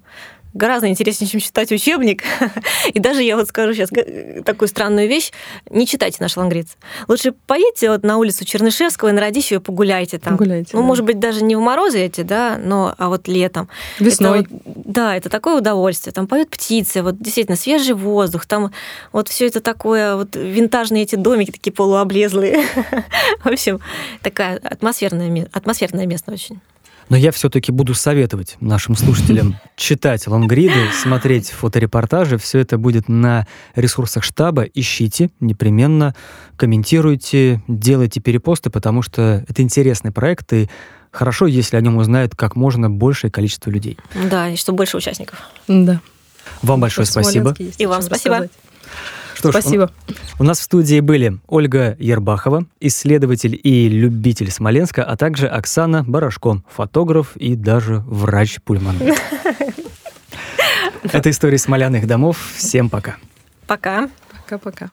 гораздо 0.54 0.88
интереснее, 0.88 1.30
чем 1.30 1.40
читать 1.40 1.72
учебник. 1.72 2.24
И 2.94 3.00
даже 3.00 3.24
я 3.24 3.36
вот 3.36 3.48
скажу 3.48 3.74
сейчас 3.74 3.90
такую 4.46 4.68
странную 4.68 5.08
вещь. 5.08 5.32
Не 5.70 5.88
читайте 5.88 6.18
наш 6.20 6.36
лангриц. 6.38 6.78
Лучше 7.08 7.34
поедьте 7.48 7.90
вот 7.90 8.04
на 8.04 8.18
улицу 8.18 8.46
Чернышевского 8.46 9.10
и 9.10 9.12
на 9.12 9.22
Радищево 9.22 9.60
и 9.60 9.64
погуляйте 9.64 10.20
там. 10.20 10.38
Погуляйте, 10.38 10.72
ну, 10.74 10.82
да. 10.82 10.88
может 10.88 11.06
быть, 11.06 11.20
даже 11.20 11.44
не 11.44 11.56
в 11.56 11.60
морозы 11.60 12.00
эти, 12.00 12.22
да, 12.22 12.60
но 12.62 12.94
а 12.98 13.10
вот 13.10 13.28
летом. 13.28 13.70
Весной. 14.00 14.42
Это 14.42 14.50
вот, 14.52 14.62
да, 14.86 15.16
это 15.16 15.30
такое 15.30 15.58
удовольствие. 15.58 16.14
Там 16.14 16.28
поют 16.28 16.50
птицы, 16.50 17.02
вот 17.02 17.20
действительно 17.20 17.58
свежий 17.58 17.94
воздух, 17.94 18.46
там 18.46 18.72
вот 19.12 19.30
все 19.30 19.48
это 19.48 19.62
такое, 19.62 20.16
вот 20.16 20.36
винтажные 20.36 21.04
эти 21.04 21.16
домики 21.16 21.52
такие 21.52 21.74
полуоблезлые. 21.74 22.66
В 23.44 23.48
общем, 23.48 23.80
такая 24.22 24.58
атмосферная, 24.58 25.48
атмосферное 25.54 26.06
место 26.06 26.32
очень. 26.32 26.60
Но 27.12 27.18
я 27.18 27.34
все-таки 27.34 27.74
буду 27.74 27.94
советовать 27.94 28.56
нашим 28.62 28.96
слушателям 28.96 29.58
читать 29.76 30.26
лонгриды, 30.28 30.94
смотреть 30.94 31.50
фоторепортажи. 31.50 32.38
Все 32.38 32.60
это 32.60 32.78
будет 32.78 33.10
на 33.10 33.46
ресурсах 33.76 34.24
штаба. 34.24 34.64
Ищите, 34.64 35.30
непременно 35.42 36.16
комментируйте, 36.56 37.62
делайте 37.68 38.22
перепосты, 38.22 38.70
потому 38.70 39.02
что 39.02 39.44
это 39.46 39.62
интересный 39.62 40.14
проект, 40.14 40.54
и 40.54 40.70
хорошо, 41.12 41.48
если 41.48 41.76
о 41.76 41.82
нем 41.82 41.98
узнает 41.98 42.34
как 42.34 42.56
можно 42.56 42.90
большее 42.90 43.30
количество 43.30 43.70
людей. 43.70 43.98
Да, 44.30 44.48
и 44.48 44.56
чтобы 44.56 44.78
больше 44.78 44.96
участников. 44.96 45.38
Да. 45.68 46.00
Вам 46.62 46.80
большое 46.80 47.06
спасибо. 47.06 47.54
И 47.78 47.86
вам 47.88 48.04
спасибо. 48.04 48.36
Рассказать. 48.36 48.52
Что 49.36 49.52
Спасибо. 49.52 49.88
Ж, 49.88 50.14
у, 50.40 50.44
у 50.44 50.46
нас 50.46 50.60
в 50.60 50.64
студии 50.64 51.00
были 51.00 51.40
Ольга 51.48 51.96
Ербахова, 52.00 52.66
исследователь 52.80 53.60
и 53.62 53.90
любитель 53.90 54.52
Смоленска, 54.52 55.04
а 55.04 55.16
также 55.18 55.48
Оксана 55.48 56.04
Барашко, 56.04 56.62
фотограф 56.70 57.36
и 57.36 57.56
даже 57.56 58.04
врач-пульмонолог. 58.08 59.18
Это 61.04 61.30
история 61.30 61.58
смоляных 61.58 62.08
домов. 62.08 62.38
Всем 62.56 62.90
пока. 62.90 63.18
Пока. 63.68 64.10
Пока-пока. 64.32 64.92